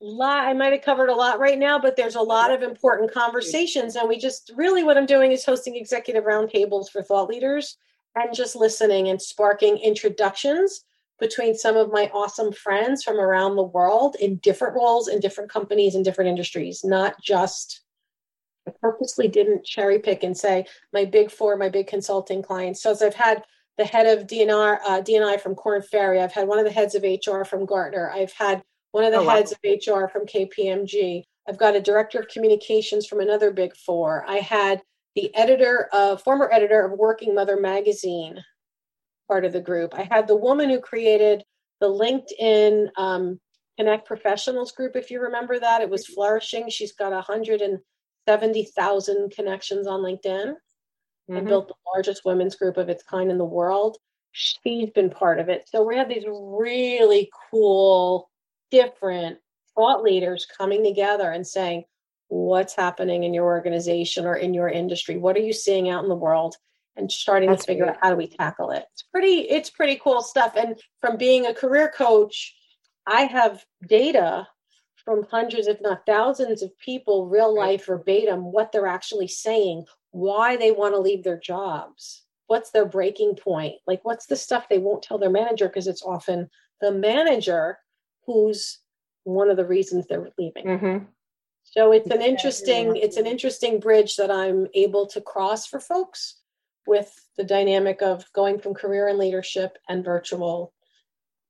lot 0.01 0.45
i 0.45 0.53
might 0.53 0.73
have 0.73 0.81
covered 0.81 1.09
a 1.09 1.15
lot 1.15 1.39
right 1.39 1.57
now 1.57 1.79
but 1.79 1.95
there's 1.95 2.15
a 2.15 2.21
lot 2.21 2.51
of 2.51 2.61
important 2.61 3.11
conversations 3.13 3.95
and 3.95 4.09
we 4.09 4.17
just 4.17 4.51
really 4.55 4.83
what 4.83 4.97
i'm 4.97 5.05
doing 5.05 5.31
is 5.31 5.45
hosting 5.45 5.75
executive 5.75 6.25
roundtables 6.25 6.89
for 6.89 7.01
thought 7.01 7.29
leaders 7.29 7.77
and 8.15 8.35
just 8.35 8.55
listening 8.55 9.07
and 9.09 9.21
sparking 9.21 9.77
introductions 9.77 10.83
between 11.19 11.55
some 11.55 11.77
of 11.77 11.91
my 11.91 12.09
awesome 12.13 12.51
friends 12.51 13.03
from 13.03 13.19
around 13.19 13.55
the 13.55 13.63
world 13.63 14.15
in 14.19 14.37
different 14.37 14.75
roles 14.75 15.07
in 15.07 15.19
different 15.19 15.49
companies 15.49 15.95
and 15.95 16.03
different 16.03 16.29
industries 16.29 16.83
not 16.83 17.15
just 17.21 17.81
i 18.67 18.71
purposely 18.81 19.27
didn't 19.27 19.65
cherry 19.65 19.99
pick 19.99 20.23
and 20.23 20.37
say 20.37 20.65
my 20.93 21.05
big 21.05 21.31
four 21.31 21.57
my 21.57 21.69
big 21.69 21.87
consulting 21.87 22.41
clients 22.41 22.81
so 22.81 22.91
as 22.91 23.01
i've 23.01 23.15
had 23.15 23.43
the 23.77 23.85
head 23.85 24.17
of 24.17 24.27
DNR, 24.27 24.77
uh, 24.85 25.01
DNI 25.01 25.39
from 25.39 25.55
Korn 25.55 25.81
Ferry. 25.81 26.21
I've 26.21 26.31
had 26.31 26.47
one 26.47 26.59
of 26.59 26.65
the 26.65 26.71
heads 26.71 26.95
of 26.95 27.03
HR 27.03 27.43
from 27.43 27.65
Gartner. 27.65 28.09
I've 28.09 28.31
had 28.31 28.63
one 28.91 29.03
of 29.03 29.11
the 29.11 29.19
oh, 29.19 29.27
heads 29.27 29.53
wow. 29.63 29.71
of 29.71 30.05
HR 30.05 30.09
from 30.09 30.25
KPMG. 30.25 31.23
I've 31.47 31.57
got 31.57 31.75
a 31.75 31.81
director 31.81 32.19
of 32.19 32.27
communications 32.27 33.05
from 33.05 33.19
another 33.19 33.51
big 33.51 33.75
four. 33.75 34.23
I 34.27 34.37
had 34.37 34.81
the 35.15 35.33
editor 35.35 35.89
of 35.91 36.23
former 36.23 36.49
editor 36.51 36.85
of 36.85 36.97
Working 36.97 37.35
Mother 37.35 37.57
magazine, 37.59 38.41
part 39.27 39.45
of 39.45 39.53
the 39.53 39.61
group. 39.61 39.93
I 39.95 40.07
had 40.09 40.27
the 40.27 40.35
woman 40.35 40.69
who 40.69 40.79
created 40.79 41.43
the 41.79 41.87
LinkedIn 41.87 42.89
um, 42.97 43.39
Connect 43.77 44.07
Professionals 44.07 44.71
group, 44.71 44.95
if 44.95 45.11
you 45.11 45.21
remember 45.21 45.59
that. 45.59 45.81
It 45.81 45.89
was 45.89 46.07
flourishing. 46.07 46.69
She's 46.69 46.93
got 46.93 47.11
170,000 47.11 49.31
connections 49.31 49.87
on 49.87 50.01
LinkedIn 50.01 50.25
mm-hmm. 50.25 51.35
and 51.35 51.47
built 51.47 51.67
the 51.67 51.75
largest 51.93 52.23
women's 52.25 52.55
group 52.55 52.77
of 52.77 52.89
its 52.89 53.03
kind 53.03 53.29
in 53.29 53.37
the 53.37 53.45
world. 53.45 53.97
She's 54.31 54.89
been 54.91 55.09
part 55.09 55.39
of 55.39 55.49
it. 55.49 55.67
So 55.69 55.83
we 55.83 55.97
have 55.97 56.09
these 56.09 56.25
really 56.27 57.29
cool 57.51 58.29
different 58.71 59.37
thought 59.75 60.03
leaders 60.03 60.47
coming 60.57 60.83
together 60.83 61.31
and 61.31 61.45
saying, 61.45 61.83
what's 62.27 62.75
happening 62.75 63.23
in 63.23 63.33
your 63.33 63.45
organization 63.45 64.25
or 64.25 64.35
in 64.35 64.53
your 64.53 64.67
industry? 64.67 65.17
What 65.17 65.35
are 65.35 65.41
you 65.41 65.53
seeing 65.53 65.89
out 65.89 66.03
in 66.03 66.09
the 66.09 66.15
world? 66.15 66.55
And 66.97 67.11
starting 67.11 67.49
That's 67.49 67.65
to 67.65 67.67
figure 67.67 67.85
great. 67.85 67.95
out 67.95 68.01
how 68.01 68.09
do 68.11 68.15
we 68.15 68.27
tackle 68.27 68.71
it. 68.71 68.85
It's 68.93 69.03
pretty, 69.03 69.41
it's 69.41 69.69
pretty 69.69 69.99
cool 70.01 70.21
stuff. 70.21 70.53
And 70.55 70.79
from 71.01 71.17
being 71.17 71.45
a 71.45 71.53
career 71.53 71.91
coach, 71.95 72.55
I 73.05 73.23
have 73.23 73.65
data 73.87 74.47
from 75.03 75.23
hundreds, 75.29 75.67
if 75.67 75.81
not 75.81 76.05
thousands 76.05 76.63
of 76.63 76.77
people, 76.79 77.27
real 77.27 77.55
life 77.55 77.85
verbatim, 77.85 78.51
what 78.51 78.71
they're 78.71 78.87
actually 78.87 79.27
saying, 79.27 79.85
why 80.11 80.55
they 80.55 80.71
want 80.71 80.95
to 80.95 80.99
leave 80.99 81.23
their 81.23 81.39
jobs, 81.39 82.23
what's 82.47 82.71
their 82.71 82.85
breaking 82.85 83.35
point, 83.35 83.75
like 83.85 84.03
what's 84.03 84.25
the 84.25 84.35
stuff 84.35 84.67
they 84.67 84.79
won't 84.79 85.03
tell 85.03 85.17
their 85.17 85.29
manager 85.29 85.67
because 85.67 85.87
it's 85.87 86.01
often 86.01 86.49
the 86.81 86.91
manager 86.91 87.77
who's 88.25 88.79
one 89.23 89.49
of 89.49 89.57
the 89.57 89.65
reasons 89.65 90.05
they're 90.07 90.29
leaving. 90.37 90.65
Mm-hmm. 90.65 91.05
So 91.63 91.91
it's 91.91 92.09
an 92.11 92.21
interesting 92.21 92.95
it's 92.95 93.17
an 93.17 93.25
interesting 93.25 93.79
bridge 93.79 94.15
that 94.17 94.31
I'm 94.31 94.67
able 94.73 95.07
to 95.07 95.21
cross 95.21 95.65
for 95.65 95.79
folks 95.79 96.41
with 96.87 97.13
the 97.37 97.43
dynamic 97.43 98.01
of 98.01 98.25
going 98.33 98.59
from 98.59 98.73
career 98.73 99.07
and 99.07 99.17
leadership 99.17 99.77
and 99.89 100.03
virtual 100.03 100.73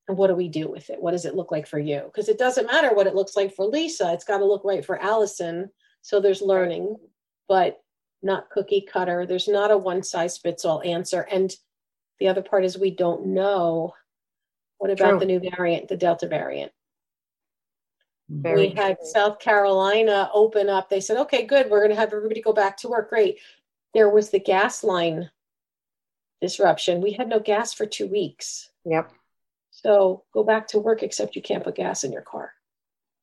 and 0.07 0.17
what 0.17 0.27
do 0.27 0.35
we 0.35 0.47
do 0.47 0.69
with 0.69 0.89
it? 0.89 1.01
What 1.01 1.11
does 1.11 1.25
it 1.25 1.35
look 1.35 1.51
like 1.51 1.67
for 1.67 1.79
you? 1.79 2.03
Because 2.05 2.29
it 2.29 2.37
doesn't 2.37 2.67
matter 2.67 2.93
what 2.93 3.07
it 3.07 3.15
looks 3.15 3.35
like 3.35 3.55
for 3.55 3.65
Lisa. 3.65 4.13
It's 4.13 4.23
got 4.23 4.37
to 4.37 4.45
look 4.45 4.63
right 4.63 4.85
for 4.85 5.01
Allison. 5.01 5.69
So 6.01 6.19
there's 6.19 6.41
learning, 6.41 6.95
but 7.47 7.81
not 8.21 8.49
cookie 8.51 8.87
cutter. 8.87 9.25
There's 9.25 9.47
not 9.47 9.71
a 9.71 9.77
one 9.77 10.03
size 10.03 10.37
fits 10.37 10.63
all 10.63 10.81
answer. 10.83 11.21
And 11.21 11.51
the 12.19 12.27
other 12.27 12.43
part 12.43 12.65
is 12.65 12.77
we 12.77 12.91
don't 12.91 13.27
know 13.27 13.93
what 14.77 14.91
about 14.91 15.11
True. 15.11 15.19
the 15.19 15.25
new 15.25 15.39
variant, 15.39 15.87
the 15.87 15.97
Delta 15.97 16.27
variant? 16.27 16.71
Very 18.29 18.69
we 18.69 18.73
had 18.73 18.97
true. 18.97 19.07
South 19.07 19.39
Carolina 19.39 20.29
open 20.33 20.69
up. 20.69 20.89
They 20.89 20.99
said, 20.99 21.17
okay, 21.17 21.45
good. 21.45 21.69
We're 21.69 21.79
going 21.79 21.91
to 21.91 21.95
have 21.95 22.11
everybody 22.11 22.41
go 22.41 22.53
back 22.53 22.77
to 22.77 22.89
work. 22.89 23.09
Great. 23.09 23.37
There 23.95 24.09
was 24.09 24.29
the 24.29 24.39
gas 24.39 24.83
line 24.83 25.31
disruption. 26.41 27.01
We 27.01 27.13
had 27.13 27.29
no 27.29 27.39
gas 27.39 27.73
for 27.73 27.85
two 27.85 28.07
weeks. 28.07 28.69
Yep. 28.83 29.11
So 29.71 30.25
go 30.33 30.43
back 30.43 30.67
to 30.67 30.79
work, 30.79 31.01
except 31.01 31.35
you 31.35 31.41
can't 31.41 31.63
put 31.63 31.75
gas 31.75 32.03
in 32.03 32.11
your 32.11 32.21
car. 32.21 32.51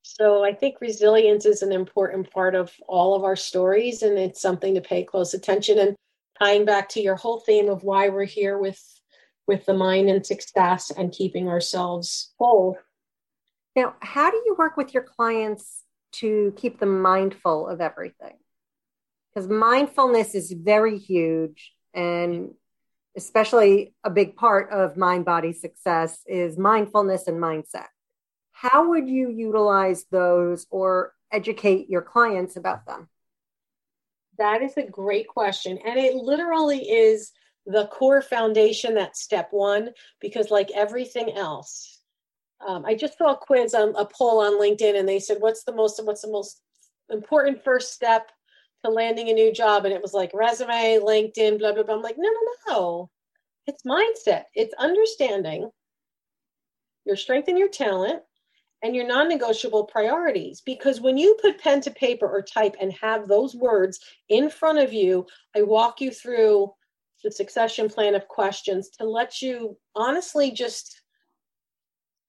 So 0.01 0.43
I 0.43 0.51
think 0.51 0.81
resilience 0.81 1.45
is 1.45 1.61
an 1.61 1.71
important 1.71 2.29
part 2.31 2.55
of 2.55 2.73
all 2.87 3.15
of 3.15 3.23
our 3.23 3.35
stories, 3.35 4.01
and 4.01 4.17
it's 4.17 4.41
something 4.41 4.73
to 4.73 4.81
pay 4.81 5.03
close 5.03 5.33
attention. 5.33 5.77
And 5.77 5.95
tying 6.39 6.65
back 6.65 6.89
to 6.89 7.01
your 7.01 7.15
whole 7.15 7.39
theme 7.39 7.69
of 7.69 7.83
why 7.83 8.09
we're 8.09 8.25
here 8.25 8.57
with 8.57 8.81
with 9.45 9.65
the 9.65 9.73
mind 9.73 10.09
and 10.09 10.25
success 10.25 10.89
and 10.89 11.11
keeping 11.11 11.49
ourselves 11.49 12.33
whole. 12.39 12.77
Now, 13.75 13.95
how 13.99 14.31
do 14.31 14.41
you 14.45 14.55
work 14.57 14.77
with 14.77 14.93
your 14.93 15.03
clients 15.03 15.83
to 16.13 16.53
keep 16.55 16.79
them 16.79 17.01
mindful 17.01 17.67
of 17.67 17.79
everything? 17.79 18.37
Because 19.33 19.49
mindfulness 19.49 20.35
is 20.35 20.51
very 20.51 20.97
huge 20.99 21.73
and 21.93 22.51
especially 23.15 23.93
a 24.03 24.09
big 24.09 24.35
part 24.35 24.71
of 24.71 24.97
mind 24.97 25.25
body 25.25 25.53
success 25.53 26.19
is 26.25 26.57
mindfulness 26.57 27.27
and 27.27 27.41
mindset. 27.41 27.87
How 28.51 28.89
would 28.89 29.07
you 29.07 29.29
utilize 29.29 30.05
those 30.11 30.65
or 30.69 31.13
educate 31.31 31.89
your 31.89 32.01
clients 32.01 32.55
about 32.55 32.85
them? 32.85 33.09
That 34.37 34.61
is 34.61 34.77
a 34.77 34.83
great 34.83 35.27
question. 35.27 35.77
And 35.85 35.99
it 35.99 36.15
literally 36.15 36.79
is 36.79 37.31
the 37.65 37.87
core 37.87 38.21
foundation 38.21 38.95
that's 38.95 39.21
step 39.21 39.47
one 39.51 39.89
because 40.19 40.51
like 40.51 40.69
everything 40.75 41.31
else 41.31 42.01
um, 42.65 42.85
i 42.85 42.93
just 42.93 43.17
saw 43.17 43.33
a 43.33 43.37
quiz 43.37 43.73
on 43.73 43.95
a 43.95 44.05
poll 44.05 44.41
on 44.41 44.59
linkedin 44.59 44.97
and 44.99 45.07
they 45.07 45.19
said 45.19 45.37
what's 45.39 45.63
the 45.63 45.73
most 45.73 45.99
what's 46.03 46.21
the 46.21 46.31
most 46.31 46.61
important 47.09 47.63
first 47.63 47.93
step 47.93 48.31
to 48.83 48.91
landing 48.91 49.29
a 49.29 49.33
new 49.33 49.51
job 49.51 49.85
and 49.85 49.93
it 49.93 50.01
was 50.01 50.13
like 50.13 50.31
resume 50.33 50.99
linkedin 50.99 51.59
blah 51.59 51.73
blah 51.73 51.83
blah. 51.83 51.95
I'm 51.95 52.01
like 52.01 52.17
no 52.17 52.29
no 52.29 52.73
no. 52.73 53.09
It's 53.65 53.83
mindset. 53.83 54.43
It's 54.55 54.73
understanding 54.77 55.69
your 57.05 57.15
strength 57.15 57.47
and 57.47 57.57
your 57.57 57.69
talent 57.69 58.21
and 58.81 58.95
your 58.95 59.07
non-negotiable 59.07 59.85
priorities. 59.85 60.61
Because 60.61 60.99
when 60.99 61.17
you 61.17 61.37
put 61.41 61.61
pen 61.61 61.79
to 61.81 61.91
paper 61.91 62.27
or 62.27 62.41
type 62.41 62.75
and 62.81 62.91
have 62.93 63.27
those 63.27 63.55
words 63.55 63.99
in 64.29 64.49
front 64.49 64.79
of 64.79 64.91
you 64.93 65.25
i 65.55 65.61
walk 65.61 66.01
you 66.01 66.11
through 66.11 66.71
the 67.23 67.31
succession 67.31 67.89
plan 67.89 68.15
of 68.15 68.27
questions 68.27 68.89
to 68.89 69.05
let 69.05 69.41
you 69.41 69.77
honestly 69.95 70.51
just 70.51 71.03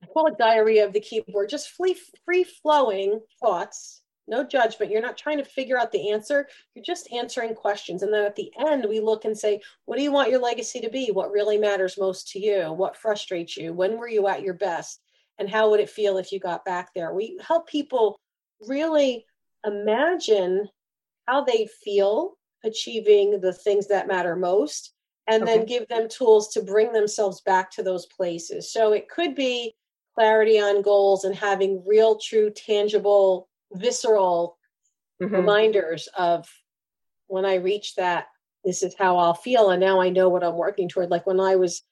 I 0.05 0.07
call 0.07 0.27
it 0.27 0.38
diarrhea 0.38 0.85
of 0.85 0.93
the 0.93 1.01
keyboard, 1.01 1.49
just 1.49 1.71
free 1.71 1.97
free 2.25 2.45
flowing 2.45 3.21
thoughts, 3.43 4.03
no 4.27 4.45
judgment. 4.45 4.91
You're 4.91 5.03
not 5.03 5.19
trying 5.19 5.39
to 5.39 5.45
figure 5.45 5.79
out 5.79 5.93
the 5.93 6.11
answer. 6.11 6.49
You're 6.75 6.85
just 6.85 7.13
answering 7.13 7.55
questions. 7.55 8.03
And 8.03 8.13
then 8.13 8.25
at 8.25 8.37
the 8.37 8.51
end, 8.59 8.87
we 8.89 9.01
look 9.01 9.25
and 9.25 9.37
say, 9.37 9.61
what 9.85 9.97
do 9.97 10.03
you 10.03 10.13
want 10.13 10.31
your 10.31 10.41
legacy 10.41 10.81
to 10.81 10.91
be? 10.91 11.11
What 11.13 11.31
really 11.31 11.59
matters 11.59 11.99
most 11.99 12.29
to 12.31 12.39
you? 12.39 12.73
What 12.73 12.97
frustrates 12.97 13.57
you? 13.57 13.73
When 13.73 13.99
were 13.99 14.09
you 14.09 14.27
at 14.29 14.43
your 14.43 14.55
best? 14.55 15.01
And 15.39 15.51
how 15.51 15.71
would 15.71 15.81
it 15.81 15.91
feel 15.91 16.17
if 16.17 16.33
you 16.33 16.41
got 16.41 16.65
back 16.65 16.91
there? 16.95 17.13
We 17.13 17.39
help 17.47 17.69
people 17.69 18.21
really 18.67 19.27
imagine 19.67 20.69
how 21.27 21.45
they 21.45 21.69
feel 21.83 22.37
achieving 22.65 23.41
the 23.41 23.53
things 23.53 23.89
that 23.89 24.09
matter 24.09 24.37
most 24.37 24.93
and 25.27 25.43
okay. 25.43 25.57
then 25.57 25.67
give 25.67 25.89
them 25.89 26.09
tools 26.09 26.49
to 26.49 26.63
bring 26.63 26.93
themselves 26.93 27.41
back 27.43 27.71
to 27.73 27.83
those 27.83 28.07
places. 28.07 28.73
So 28.73 28.93
it 28.93 29.09
could 29.09 29.35
be 29.35 29.75
clarity 30.15 30.61
on 30.61 30.83
goals 30.83 31.25
and 31.25 31.35
having 31.35 31.83
real, 31.87 32.19
true, 32.19 32.51
tangible, 32.51 33.49
visceral 33.75 34.59
mm-hmm. 35.23 35.35
reminders 35.35 36.09
of 36.17 36.49
when 37.27 37.45
I 37.45 37.57
reach 37.57 37.95
that, 37.97 38.27
this 38.65 38.83
is 38.83 38.95
how 38.99 39.17
I'll 39.19 39.35
feel. 39.35 39.71
And 39.71 39.81
now 39.81 40.01
I 40.01 40.09
know 40.09 40.29
what 40.29 40.45
I'm 40.45 40.57
working 40.57 40.89
toward. 40.89 41.11
Like 41.11 41.27
when 41.27 41.41
I 41.41 41.57
was 41.57 41.83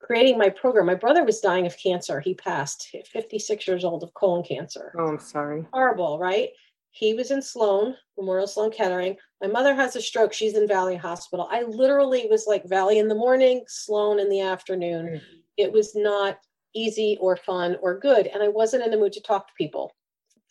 creating 0.00 0.38
my 0.38 0.48
program, 0.48 0.86
my 0.86 0.94
brother 0.94 1.24
was 1.24 1.40
dying 1.40 1.66
of 1.66 1.78
cancer. 1.78 2.20
He 2.20 2.34
passed 2.34 2.94
56 3.12 3.66
years 3.66 3.84
old 3.84 4.02
of 4.02 4.14
colon 4.14 4.42
cancer. 4.42 4.92
Oh, 4.98 5.06
I'm 5.06 5.18
sorry. 5.18 5.64
Horrible, 5.72 6.18
right? 6.18 6.50
He 6.90 7.14
was 7.14 7.30
in 7.30 7.40
Sloan, 7.40 7.94
Memorial 8.18 8.46
Sloan 8.46 8.70
Kettering. 8.70 9.16
My 9.40 9.48
mother 9.48 9.74
has 9.74 9.96
a 9.96 10.02
stroke. 10.02 10.32
She's 10.32 10.56
in 10.56 10.68
Valley 10.68 10.96
Hospital. 10.96 11.48
I 11.50 11.62
literally 11.62 12.26
was 12.28 12.46
like 12.46 12.68
Valley 12.68 12.98
in 12.98 13.08
the 13.08 13.14
morning, 13.14 13.64
Sloan 13.66 14.20
in 14.20 14.28
the 14.28 14.42
afternoon. 14.42 15.06
Mm-hmm. 15.06 15.36
It 15.56 15.72
was 15.72 15.94
not 15.94 16.38
easy 16.74 17.16
or 17.20 17.36
fun 17.36 17.76
or 17.80 17.98
good. 17.98 18.26
And 18.26 18.42
I 18.42 18.48
wasn't 18.48 18.84
in 18.84 18.90
the 18.90 18.98
mood 18.98 19.12
to 19.12 19.22
talk 19.22 19.46
to 19.46 19.54
people 19.56 19.92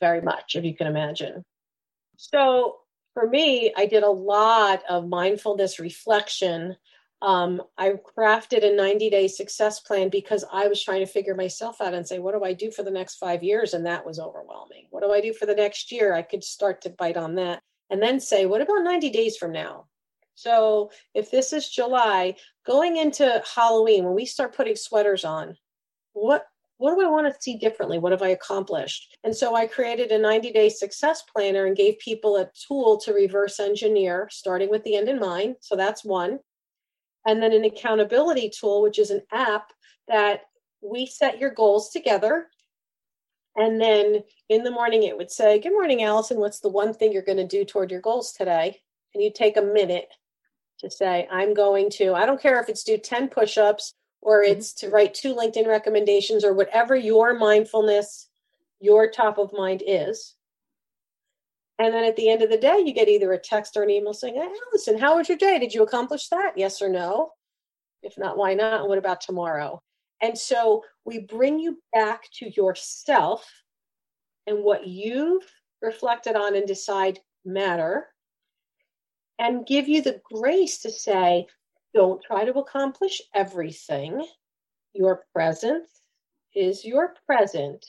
very 0.01 0.21
much, 0.21 0.55
if 0.55 0.65
you 0.65 0.75
can 0.75 0.87
imagine. 0.87 1.43
So 2.17 2.79
for 3.13 3.29
me, 3.29 3.73
I 3.77 3.85
did 3.85 4.03
a 4.03 4.09
lot 4.09 4.83
of 4.89 5.07
mindfulness 5.07 5.79
reflection 5.79 6.75
um, 7.21 7.61
I 7.77 7.93
crafted 8.17 8.65
a 8.65 8.75
90 8.75 9.09
day 9.09 9.27
success 9.27 9.79
plan 9.79 10.09
because 10.09 10.43
I 10.51 10.67
was 10.67 10.83
trying 10.83 11.01
to 11.01 11.11
figure 11.11 11.35
myself 11.35 11.79
out 11.79 11.93
and 11.93 12.07
say, 12.07 12.19
what 12.19 12.33
do 12.33 12.43
I 12.43 12.53
do 12.53 12.71
for 12.71 12.83
the 12.83 12.91
next 12.91 13.15
five 13.15 13.43
years? 13.43 13.73
And 13.73 13.85
that 13.85 14.05
was 14.05 14.19
overwhelming. 14.19 14.87
What 14.89 15.03
do 15.03 15.11
I 15.11 15.21
do 15.21 15.33
for 15.33 15.45
the 15.45 15.55
next 15.55 15.91
year? 15.91 16.13
I 16.13 16.23
could 16.23 16.43
start 16.43 16.81
to 16.81 16.89
bite 16.89 17.17
on 17.17 17.35
that 17.35 17.61
and 17.89 18.01
then 18.01 18.19
say, 18.19 18.45
what 18.45 18.61
about 18.61 18.83
90 18.83 19.09
days 19.11 19.37
from 19.37 19.51
now? 19.51 19.85
So 20.33 20.89
if 21.13 21.29
this 21.29 21.53
is 21.53 21.69
July, 21.69 22.35
going 22.65 22.97
into 22.97 23.43
Halloween, 23.53 24.05
when 24.05 24.15
we 24.15 24.25
start 24.25 24.55
putting 24.55 24.75
sweaters 24.75 25.23
on, 25.23 25.55
what 26.13 26.45
what 26.81 26.95
do 26.95 27.05
I 27.05 27.09
want 27.09 27.31
to 27.31 27.39
see 27.39 27.57
differently? 27.57 27.99
What 27.99 28.11
have 28.11 28.23
I 28.23 28.29
accomplished? 28.29 29.15
And 29.23 29.35
so 29.35 29.55
I 29.55 29.67
created 29.67 30.11
a 30.11 30.17
90 30.17 30.51
day 30.51 30.67
success 30.67 31.21
planner 31.21 31.67
and 31.67 31.77
gave 31.77 31.99
people 31.99 32.37
a 32.37 32.49
tool 32.67 32.97
to 33.01 33.13
reverse 33.13 33.59
engineer, 33.59 34.27
starting 34.31 34.71
with 34.71 34.83
the 34.83 34.95
end 34.95 35.07
in 35.07 35.19
mind. 35.19 35.57
So 35.61 35.75
that's 35.75 36.03
one. 36.03 36.39
And 37.27 37.41
then 37.41 37.53
an 37.53 37.65
accountability 37.65 38.49
tool, 38.49 38.81
which 38.81 38.97
is 38.97 39.11
an 39.11 39.21
app 39.31 39.67
that 40.07 40.41
we 40.81 41.05
set 41.05 41.39
your 41.39 41.51
goals 41.51 41.91
together. 41.91 42.47
And 43.55 43.79
then 43.79 44.23
in 44.49 44.63
the 44.63 44.71
morning, 44.71 45.03
it 45.03 45.15
would 45.15 45.29
say, 45.29 45.59
Good 45.59 45.73
morning, 45.73 46.01
Allison. 46.01 46.39
What's 46.39 46.61
the 46.61 46.69
one 46.69 46.95
thing 46.95 47.11
you're 47.11 47.21
going 47.21 47.37
to 47.37 47.45
do 47.45 47.63
toward 47.63 47.91
your 47.91 48.01
goals 48.01 48.31
today? 48.31 48.81
And 49.13 49.21
you 49.23 49.31
take 49.31 49.55
a 49.55 49.61
minute 49.61 50.11
to 50.79 50.89
say, 50.89 51.27
I'm 51.31 51.53
going 51.53 51.91
to, 51.91 52.15
I 52.15 52.25
don't 52.25 52.41
care 52.41 52.59
if 52.59 52.69
it's 52.69 52.83
do 52.83 52.97
10 52.97 53.27
push 53.27 53.59
ups 53.59 53.93
or 54.21 54.43
mm-hmm. 54.43 54.53
it's 54.53 54.73
to 54.73 54.89
write 54.89 55.13
two 55.13 55.35
LinkedIn 55.35 55.67
recommendations 55.67 56.43
or 56.43 56.53
whatever 56.53 56.95
your 56.95 57.33
mindfulness, 57.33 58.27
your 58.79 59.09
top 59.09 59.37
of 59.37 59.53
mind 59.53 59.83
is. 59.85 60.35
And 61.79 61.93
then 61.93 62.03
at 62.03 62.15
the 62.15 62.29
end 62.29 62.43
of 62.43 62.49
the 62.49 62.57
day, 62.57 62.83
you 62.85 62.93
get 62.93 63.07
either 63.07 63.33
a 63.33 63.39
text 63.39 63.75
or 63.75 63.83
an 63.83 63.89
email 63.89 64.13
saying, 64.13 64.35
hey, 64.35 64.47
Allison, 64.67 64.99
how 64.99 65.17
was 65.17 65.27
your 65.27 65.37
day? 65.37 65.57
Did 65.57 65.73
you 65.73 65.81
accomplish 65.81 66.27
that? 66.27 66.53
Yes 66.55 66.81
or 66.81 66.89
no? 66.89 67.31
If 68.03 68.17
not, 68.17 68.37
why 68.37 68.53
not? 68.53 68.81
And 68.81 68.89
what 68.89 68.99
about 68.99 69.21
tomorrow? 69.21 69.81
And 70.21 70.37
so 70.37 70.83
we 71.05 71.19
bring 71.19 71.59
you 71.59 71.79
back 71.91 72.23
to 72.35 72.51
yourself 72.55 73.49
and 74.45 74.63
what 74.63 74.85
you've 74.85 75.43
reflected 75.81 76.35
on 76.35 76.55
and 76.55 76.67
decide 76.67 77.19
matter 77.43 78.07
and 79.39 79.65
give 79.65 79.87
you 79.87 80.03
the 80.03 80.21
grace 80.31 80.79
to 80.79 80.91
say, 80.91 81.47
don't 81.93 82.21
try 82.23 82.45
to 82.45 82.53
accomplish 82.53 83.21
everything. 83.33 84.25
Your 84.93 85.23
presence 85.33 86.01
is 86.55 86.85
your 86.85 87.15
present. 87.25 87.85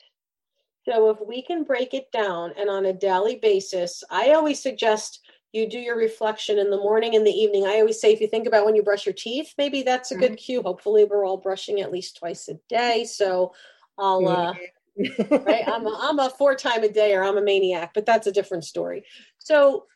So 0.89 1.11
if 1.11 1.19
we 1.27 1.43
can 1.43 1.65
break 1.65 1.95
it 1.95 2.11
down 2.13 2.53
and 2.59 2.69
on 2.69 2.87
a 2.87 2.93
daily 2.93 3.37
basis, 3.37 4.03
I 4.11 4.33
always 4.33 4.61
suggest 4.61 5.21
you 5.53 5.69
do 5.69 5.79
your 5.79 5.97
reflection 5.97 6.59
in 6.59 6.71
the 6.71 6.79
morning 6.79 7.15
and 7.15 7.27
the 7.27 7.31
evening. 7.31 7.67
I 7.67 7.81
always 7.81 8.01
say 8.01 8.13
if 8.13 8.21
you 8.21 8.27
think 8.27 8.47
about 8.47 8.65
when 8.65 8.75
you 8.75 8.83
brush 8.83 9.07
your 9.07 9.13
teeth, 9.13 9.55
maybe 9.59 9.83
that's 9.83 10.11
a 10.11 10.17
good 10.17 10.33
mm-hmm. 10.33 10.37
cue. 10.37 10.63
Hopefully 10.63 11.05
we're 11.05 11.27
all 11.27 11.37
brushing 11.37 11.81
at 11.81 11.93
least 11.93 12.19
twice 12.19 12.49
a 12.49 12.55
day. 12.69 13.05
So 13.05 13.53
I'll 13.99 14.27
uh 14.27 14.55
right? 15.31 15.67
I'm 15.67 15.87
a, 15.87 15.99
I'm 16.03 16.19
a 16.19 16.31
four 16.31 16.55
time 16.55 16.85
a 16.85 16.89
day 16.89 17.15
or 17.15 17.23
I'm 17.23 17.39
a 17.39 17.43
maniac, 17.43 17.93
but 17.95 18.07
that's 18.07 18.27
a 18.27 18.33
different 18.33 18.65
story. 18.65 19.05
So 19.39 19.87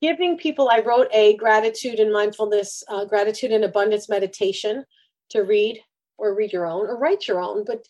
giving 0.00 0.36
people, 0.36 0.68
I 0.68 0.80
wrote 0.80 1.08
a 1.12 1.36
gratitude 1.36 2.00
and 2.00 2.12
mindfulness, 2.12 2.82
uh, 2.88 3.04
gratitude 3.04 3.52
and 3.52 3.64
abundance 3.64 4.08
meditation 4.08 4.84
to 5.30 5.42
read 5.42 5.80
or 6.18 6.34
read 6.34 6.52
your 6.52 6.66
own 6.66 6.86
or 6.86 6.98
write 6.98 7.26
your 7.28 7.40
own, 7.40 7.64
but 7.64 7.84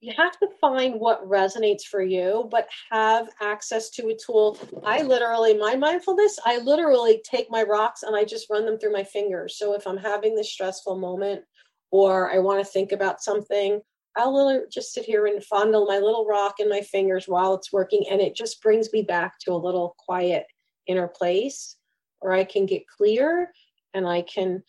you 0.00 0.12
have 0.16 0.38
to 0.38 0.48
find 0.60 1.00
what 1.00 1.26
resonates 1.26 1.82
for 1.82 2.02
you, 2.02 2.48
but 2.50 2.68
have 2.90 3.28
access 3.40 3.88
to 3.90 4.08
a 4.08 4.16
tool. 4.16 4.58
I 4.84 5.02
literally, 5.02 5.56
my 5.56 5.74
mindfulness, 5.74 6.38
I 6.44 6.58
literally 6.58 7.22
take 7.28 7.50
my 7.50 7.62
rocks 7.62 8.02
and 8.02 8.14
I 8.14 8.24
just 8.24 8.50
run 8.50 8.66
them 8.66 8.78
through 8.78 8.92
my 8.92 9.04
fingers. 9.04 9.58
So 9.58 9.74
if 9.74 9.86
I'm 9.86 9.96
having 9.96 10.36
this 10.36 10.52
stressful 10.52 10.96
moment 10.98 11.42
or 11.90 12.30
I 12.30 12.38
want 12.38 12.64
to 12.64 12.70
think 12.70 12.92
about 12.92 13.22
something, 13.22 13.80
I'll 14.16 14.34
literally 14.34 14.66
just 14.70 14.92
sit 14.92 15.04
here 15.04 15.26
and 15.26 15.42
fondle 15.42 15.86
my 15.86 15.98
little 15.98 16.26
rock 16.26 16.56
in 16.58 16.68
my 16.68 16.80
fingers 16.80 17.26
while 17.26 17.54
it's 17.54 17.72
working. 17.72 18.04
And 18.10 18.20
it 18.20 18.36
just 18.36 18.62
brings 18.62 18.92
me 18.92 19.02
back 19.02 19.38
to 19.40 19.52
a 19.52 19.54
little 19.54 19.94
quiet 19.98 20.46
inner 20.86 21.08
place 21.08 21.76
or 22.20 22.32
I 22.32 22.44
can 22.44 22.66
get 22.66 22.88
clear 22.88 23.52
and 23.94 24.06
I 24.06 24.22
can 24.22 24.62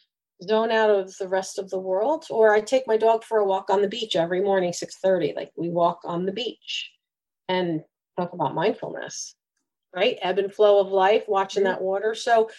zone 0.44 0.72
out 0.72 0.90
of 0.90 1.16
the 1.18 1.28
rest 1.28 1.58
of 1.58 1.70
the 1.70 1.80
world 1.80 2.26
or 2.30 2.54
I 2.54 2.62
take 2.62 2.86
my 2.88 2.98
dog 2.98 3.24
for 3.24 3.40
a 3.40 3.46
walk 3.46 3.70
on 3.70 3.82
the 3.82 3.88
beach 3.88 4.16
every 4.16 4.42
morning 4.42 4.72
6:30 4.72 5.36
like 5.36 5.52
we 5.58 5.70
walk 5.70 6.02
on 6.04 6.26
the 6.26 6.32
beach 6.32 6.92
and 7.48 7.84
talk 8.18 8.34
about 8.34 8.54
mindfulness 8.54 9.36
right? 9.98 10.18
Ebb 10.22 10.38
and 10.38 10.54
flow 10.54 10.80
of 10.80 10.92
life 10.92 11.24
watching 11.28 11.64
mm-hmm. 11.64 11.72
that 11.72 11.82
water. 11.82 12.14
So 12.14 12.50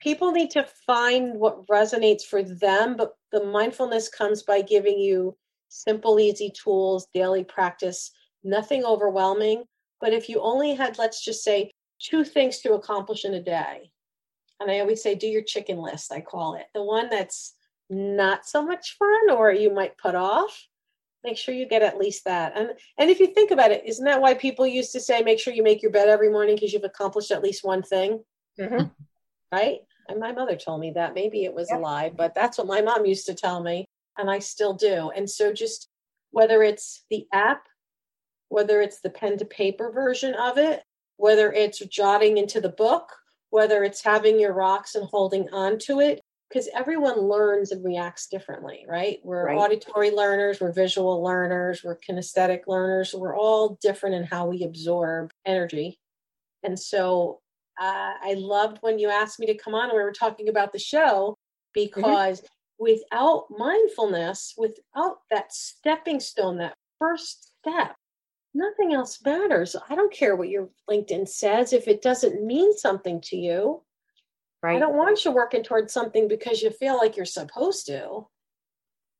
people 0.00 0.32
need 0.32 0.50
to 0.50 0.66
find 0.86 1.34
what 1.34 1.66
resonates 1.66 2.22
for 2.22 2.42
them 2.42 2.96
but 2.96 3.12
the 3.32 3.44
mindfulness 3.44 4.08
comes 4.08 4.42
by 4.42 4.62
giving 4.62 4.98
you 4.98 5.36
simple 5.68 6.20
easy 6.20 6.52
tools 6.62 7.08
daily 7.12 7.44
practice 7.44 8.10
nothing 8.44 8.84
overwhelming. 8.84 9.64
But 10.00 10.12
if 10.12 10.28
you 10.28 10.40
only 10.40 10.74
had 10.74 10.98
let's 10.98 11.24
just 11.24 11.42
say 11.42 11.72
two 12.00 12.24
things 12.24 12.60
to 12.60 12.74
accomplish 12.74 13.24
in 13.24 13.34
a 13.34 13.42
day. 13.42 13.90
And 14.60 14.70
I 14.70 14.80
always 14.80 15.02
say, 15.02 15.14
do 15.14 15.26
your 15.26 15.42
chicken 15.42 15.78
list, 15.78 16.12
I 16.12 16.20
call 16.20 16.54
it. 16.54 16.66
The 16.74 16.82
one 16.82 17.08
that's 17.10 17.54
not 17.90 18.46
so 18.46 18.64
much 18.64 18.96
fun 18.98 19.30
or 19.30 19.52
you 19.52 19.72
might 19.72 19.96
put 19.98 20.14
off, 20.14 20.66
make 21.24 21.36
sure 21.36 21.54
you 21.54 21.66
get 21.66 21.82
at 21.82 21.98
least 21.98 22.24
that. 22.24 22.56
And 22.56 22.70
and 22.98 23.10
if 23.10 23.20
you 23.20 23.28
think 23.28 23.50
about 23.50 23.70
it, 23.70 23.84
isn't 23.86 24.04
that 24.04 24.20
why 24.20 24.34
people 24.34 24.66
used 24.66 24.92
to 24.92 25.00
say 25.00 25.22
make 25.22 25.38
sure 25.38 25.52
you 25.52 25.62
make 25.62 25.82
your 25.82 25.92
bed 25.92 26.08
every 26.08 26.30
morning 26.30 26.56
because 26.56 26.72
you've 26.72 26.84
accomplished 26.84 27.30
at 27.30 27.42
least 27.42 27.64
one 27.64 27.82
thing? 27.82 28.22
Mm-hmm. 28.58 28.86
Right? 29.52 29.78
And 30.08 30.20
my 30.20 30.32
mother 30.32 30.56
told 30.56 30.80
me 30.80 30.92
that. 30.92 31.14
Maybe 31.14 31.44
it 31.44 31.54
was 31.54 31.70
a 31.70 31.78
lie, 31.78 32.10
but 32.10 32.34
that's 32.34 32.58
what 32.58 32.66
my 32.66 32.80
mom 32.80 33.04
used 33.04 33.26
to 33.26 33.34
tell 33.34 33.62
me. 33.62 33.84
And 34.16 34.30
I 34.30 34.38
still 34.38 34.74
do. 34.74 35.10
And 35.14 35.28
so 35.28 35.52
just 35.52 35.88
whether 36.30 36.62
it's 36.62 37.04
the 37.10 37.26
app, 37.32 37.66
whether 38.48 38.80
it's 38.80 39.00
the 39.00 39.10
pen 39.10 39.38
to 39.38 39.44
paper 39.44 39.90
version 39.92 40.34
of 40.34 40.58
it, 40.58 40.82
whether 41.18 41.52
it's 41.52 41.80
jotting 41.80 42.38
into 42.38 42.60
the 42.60 42.70
book, 42.70 43.10
whether 43.50 43.84
it's 43.84 44.02
having 44.02 44.40
your 44.40 44.54
rocks 44.54 44.94
and 44.94 45.06
holding 45.06 45.48
on 45.50 45.78
to 45.80 46.00
it, 46.00 46.22
because 46.48 46.68
everyone 46.74 47.20
learns 47.20 47.72
and 47.72 47.84
reacts 47.84 48.28
differently, 48.28 48.86
right? 48.88 49.18
We're 49.22 49.46
right. 49.46 49.58
auditory 49.58 50.10
learners, 50.10 50.60
we're 50.60 50.72
visual 50.72 51.22
learners, 51.22 51.84
we're 51.84 51.98
kinesthetic 51.98 52.62
learners. 52.66 53.14
We're 53.14 53.36
all 53.36 53.78
different 53.82 54.16
in 54.16 54.24
how 54.24 54.46
we 54.46 54.64
absorb 54.64 55.30
energy. 55.44 55.98
And 56.62 56.78
so 56.78 57.40
uh, 57.78 58.14
I 58.22 58.34
loved 58.38 58.78
when 58.80 58.98
you 58.98 59.10
asked 59.10 59.38
me 59.38 59.46
to 59.46 59.56
come 59.56 59.74
on 59.74 59.90
and 59.90 59.96
we 59.96 60.02
were 60.02 60.12
talking 60.12 60.48
about 60.48 60.72
the 60.72 60.78
show 60.78 61.36
mm-hmm. 61.76 61.84
because 61.84 62.40
mm-hmm. 62.40 62.84
without 62.84 63.46
mindfulness, 63.50 64.54
without 64.56 65.18
that 65.30 65.52
stepping 65.52 66.20
stone, 66.20 66.58
that 66.58 66.74
first 66.98 67.52
step, 67.60 67.94
nothing 68.54 68.94
else 68.94 69.18
matters. 69.24 69.76
I 69.88 69.94
don't 69.94 70.12
care 70.12 70.36
what 70.36 70.48
your 70.48 70.68
LinkedIn 70.88 71.28
says 71.28 71.72
if 71.72 71.88
it 71.88 72.02
doesn't 72.02 72.44
mean 72.44 72.76
something 72.76 73.20
to 73.22 73.36
you. 73.36 73.82
Right. 74.62 74.76
I 74.76 74.80
don't 74.80 74.96
want 74.96 75.24
you 75.24 75.30
working 75.30 75.62
towards 75.62 75.92
something 75.92 76.26
because 76.26 76.62
you 76.62 76.70
feel 76.70 76.96
like 76.96 77.16
you're 77.16 77.26
supposed 77.26 77.86
to. 77.86 78.26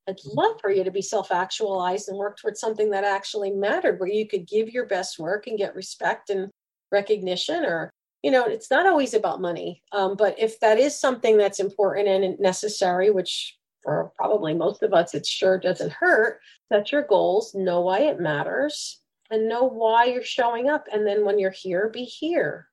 I'd 0.07 0.17
mm-hmm. 0.17 0.37
love 0.37 0.57
for 0.59 0.69
you 0.69 0.83
to 0.83 0.91
be 0.91 1.01
self 1.01 1.31
actualized 1.31 2.09
and 2.09 2.17
work 2.17 2.37
towards 2.37 2.59
something 2.59 2.89
that 2.91 3.03
actually 3.03 3.51
mattered, 3.51 3.99
where 3.99 4.09
you 4.09 4.27
could 4.27 4.47
give 4.47 4.69
your 4.69 4.85
best 4.85 5.19
work 5.19 5.47
and 5.47 5.57
get 5.57 5.75
respect 5.75 6.29
and 6.29 6.49
recognition. 6.91 7.63
Or, 7.63 7.89
you 8.21 8.31
know, 8.31 8.45
it's 8.45 8.69
not 8.69 8.85
always 8.85 9.13
about 9.13 9.39
money. 9.39 9.81
Um, 9.93 10.15
but 10.17 10.37
if 10.37 10.59
that 10.59 10.77
is 10.77 10.99
something 10.99 11.37
that's 11.37 11.59
important 11.59 12.09
and 12.09 12.37
necessary, 12.39 13.11
which 13.11 13.55
for 13.81 14.11
probably 14.17 14.53
most 14.53 14.83
of 14.83 14.93
us, 14.93 15.13
it 15.13 15.25
sure 15.25 15.57
doesn't 15.57 15.93
hurt, 15.93 16.41
set 16.71 16.91
your 16.91 17.03
goals, 17.03 17.55
know 17.55 17.79
why 17.79 17.99
it 17.99 18.19
matters, 18.19 18.99
and 19.29 19.49
know 19.49 19.63
why 19.63 20.05
you're 20.05 20.23
showing 20.23 20.69
up. 20.69 20.87
And 20.91 21.05
then 21.05 21.25
when 21.25 21.39
you're 21.39 21.51
here, 21.51 21.89
be 21.89 22.03
here. 22.03 22.67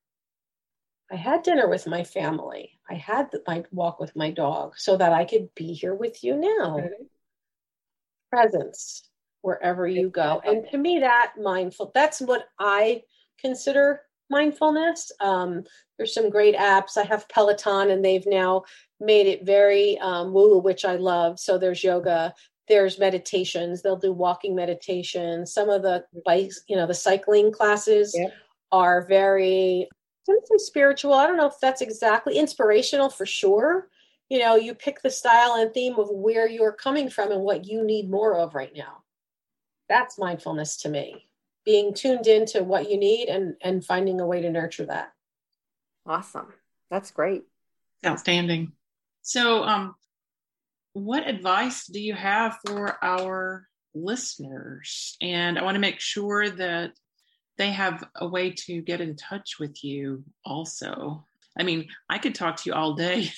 I 1.10 1.16
had 1.16 1.42
dinner 1.42 1.68
with 1.68 1.86
my 1.86 2.02
family. 2.02 2.72
I 2.90 2.94
had 2.94 3.30
my 3.46 3.64
walk 3.70 4.00
with 4.00 4.16
my 4.16 4.30
dog 4.30 4.74
so 4.76 4.96
that 4.96 5.12
I 5.12 5.24
could 5.24 5.54
be 5.54 5.72
here 5.72 5.94
with 5.94 6.24
you 6.24 6.36
now. 6.36 6.78
Mm-hmm. 6.78 7.04
Presence 8.30 9.08
wherever 9.42 9.86
you 9.86 10.08
go. 10.08 10.42
And 10.44 10.66
to 10.72 10.78
me, 10.78 10.98
that 10.98 11.34
mindful, 11.40 11.92
that's 11.94 12.20
what 12.20 12.48
I 12.58 13.02
consider 13.40 14.00
mindfulness. 14.28 15.12
Um, 15.20 15.62
there's 15.96 16.12
some 16.12 16.30
great 16.30 16.56
apps. 16.56 16.96
I 16.96 17.04
have 17.04 17.28
Peloton 17.28 17.90
and 17.90 18.04
they've 18.04 18.26
now 18.26 18.64
made 18.98 19.28
it 19.28 19.46
very 19.46 19.98
um, 19.98 20.32
woo, 20.32 20.58
which 20.58 20.84
I 20.84 20.96
love. 20.96 21.38
So 21.38 21.58
there's 21.58 21.84
yoga, 21.84 22.34
there's 22.68 22.98
meditations 22.98 23.82
they'll 23.82 23.96
do 23.96 24.12
walking 24.12 24.54
meditation 24.54 25.46
some 25.46 25.68
of 25.70 25.82
the 25.82 26.04
bikes 26.24 26.62
you 26.68 26.76
know 26.76 26.86
the 26.86 26.94
cycling 26.94 27.52
classes 27.52 28.14
yeah. 28.16 28.28
are 28.72 29.06
very 29.06 29.88
say 30.26 30.58
spiritual. 30.58 31.14
I 31.14 31.26
don't 31.26 31.36
know 31.36 31.46
if 31.46 31.60
that's 31.60 31.80
exactly 31.80 32.38
inspirational 32.38 33.10
for 33.10 33.26
sure. 33.26 33.88
You 34.28 34.40
know 34.40 34.56
you 34.56 34.74
pick 34.74 35.02
the 35.02 35.10
style 35.10 35.54
and 35.56 35.72
theme 35.72 35.98
of 35.98 36.08
where 36.10 36.48
you're 36.48 36.72
coming 36.72 37.08
from 37.08 37.30
and 37.30 37.42
what 37.42 37.66
you 37.66 37.84
need 37.84 38.10
more 38.10 38.36
of 38.38 38.54
right 38.54 38.72
now. 38.74 39.02
That's 39.88 40.18
mindfulness 40.18 40.78
to 40.78 40.88
me. 40.88 41.28
Being 41.64 41.94
tuned 41.94 42.26
into 42.26 42.64
what 42.64 42.90
you 42.90 42.98
need 42.98 43.28
and 43.28 43.54
and 43.62 43.84
finding 43.84 44.20
a 44.20 44.26
way 44.26 44.42
to 44.42 44.50
nurture 44.50 44.86
that. 44.86 45.12
Awesome. 46.04 46.52
That's 46.90 47.10
great. 47.10 47.44
Outstanding. 48.04 48.72
So 49.22 49.62
um 49.62 49.94
what 50.96 51.28
advice 51.28 51.84
do 51.84 52.00
you 52.00 52.14
have 52.14 52.58
for 52.64 52.96
our 53.04 53.68
listeners? 53.94 55.18
And 55.20 55.58
I 55.58 55.62
want 55.62 55.74
to 55.74 55.80
make 55.80 56.00
sure 56.00 56.48
that 56.48 56.92
they 57.58 57.70
have 57.70 58.02
a 58.16 58.26
way 58.26 58.52
to 58.64 58.80
get 58.80 59.02
in 59.02 59.14
touch 59.14 59.58
with 59.60 59.84
you 59.84 60.24
also. 60.42 61.26
I 61.58 61.64
mean, 61.64 61.88
I 62.08 62.16
could 62.16 62.34
talk 62.34 62.56
to 62.56 62.70
you 62.70 62.74
all 62.74 62.94
day. 62.94 63.30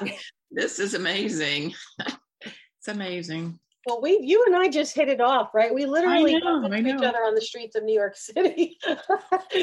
this 0.50 0.78
is 0.78 0.92
amazing. 0.92 1.72
it's 2.42 2.88
amazing. 2.88 3.58
Well, 3.86 4.02
we, 4.02 4.20
you 4.22 4.44
and 4.46 4.54
I 4.54 4.68
just 4.68 4.94
hit 4.94 5.08
it 5.08 5.22
off, 5.22 5.54
right? 5.54 5.72
We 5.72 5.86
literally 5.86 6.38
know, 6.38 6.74
each 6.74 6.94
other 7.02 7.24
on 7.24 7.34
the 7.34 7.40
streets 7.40 7.74
of 7.74 7.84
New 7.84 7.98
York 7.98 8.16
City, 8.18 8.76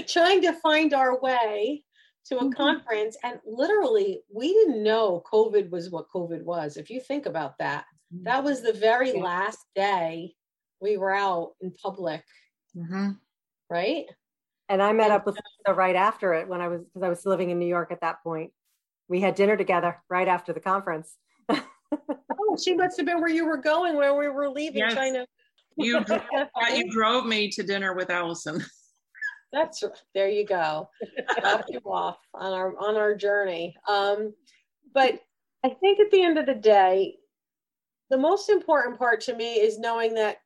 trying 0.08 0.42
to 0.42 0.54
find 0.64 0.96
our 0.96 1.20
way 1.20 1.84
to 2.26 2.38
a 2.40 2.44
Mhm. 2.44 2.56
conference. 2.56 3.18
And 3.24 3.40
literally, 3.46 4.24
we 4.34 4.52
didn't 4.54 4.84
know 4.84 5.22
COVID 5.32 5.70
was 5.70 5.90
what 5.90 6.10
COVID 6.10 6.44
was. 6.44 6.78
If 6.78 6.90
you 6.90 7.00
think 7.00 7.26
about 7.26 7.58
that, 7.60 7.86
that 8.24 8.44
was 8.44 8.62
the 8.62 8.74
very 8.74 9.12
Yeah. 9.16 9.24
last 9.24 9.66
day 9.76 10.36
we 10.80 10.98
were 10.98 11.12
out 11.14 11.56
in 11.62 11.72
public, 11.72 12.24
Mhm. 12.76 13.20
right? 13.70 14.06
And 14.70 14.82
I 14.82 14.92
met 14.94 15.12
up 15.12 15.26
with 15.26 15.36
Lisa 15.36 15.76
right 15.76 15.96
after 15.96 16.34
it 16.34 16.48
when 16.48 16.62
I 16.62 16.68
was 16.68 16.84
because 16.84 17.04
I 17.04 17.10
was 17.10 17.26
living 17.26 17.52
in 17.52 17.60
New 17.60 17.68
York 17.68 17.92
at 17.92 18.02
that 18.02 18.24
point. 18.24 18.54
We 19.08 19.22
had 19.22 19.36
dinner 19.36 19.56
together 19.56 20.04
right 20.10 20.28
after 20.28 20.54
the 20.54 20.60
conference. 20.62 21.18
Oh, 22.38 22.58
she 22.58 22.74
must 22.76 22.98
have 22.98 23.06
been 23.06 23.22
where 23.22 23.30
you 23.30 23.46
were 23.46 23.58
going, 23.58 23.96
where 23.96 24.14
we 24.16 24.28
were 24.28 24.50
leaving 24.50 24.80
Yes. 24.80 24.94
China. 24.96 25.26
You, 25.78 26.04
dro- 26.04 26.22
you 26.74 26.90
drove 26.92 27.26
me 27.26 27.50
to 27.52 27.64
dinner 27.64 27.94
with 27.94 28.10
Allison. 28.10 28.62
That's 29.56 29.82
there 30.14 30.28
you 30.28 30.46
go. 30.46 30.90
You 31.70 31.80
off 31.86 32.18
on 32.34 32.52
our 32.52 32.78
on 32.78 32.98
our 32.98 33.16
journey. 33.16 33.74
Um, 33.88 34.34
but 34.94 35.22
I 35.64 35.70
think 35.70 36.02
at 36.02 36.12
the 36.12 36.22
end 36.22 36.38
of 36.38 36.46
the 36.46 36.54
day, 36.54 37.16
the 38.10 38.18
most 38.18 38.50
important 38.50 39.00
part 39.00 39.22
to 39.22 39.36
me 39.36 39.54
is 39.56 39.80
knowing 39.80 40.14
that 40.16 40.40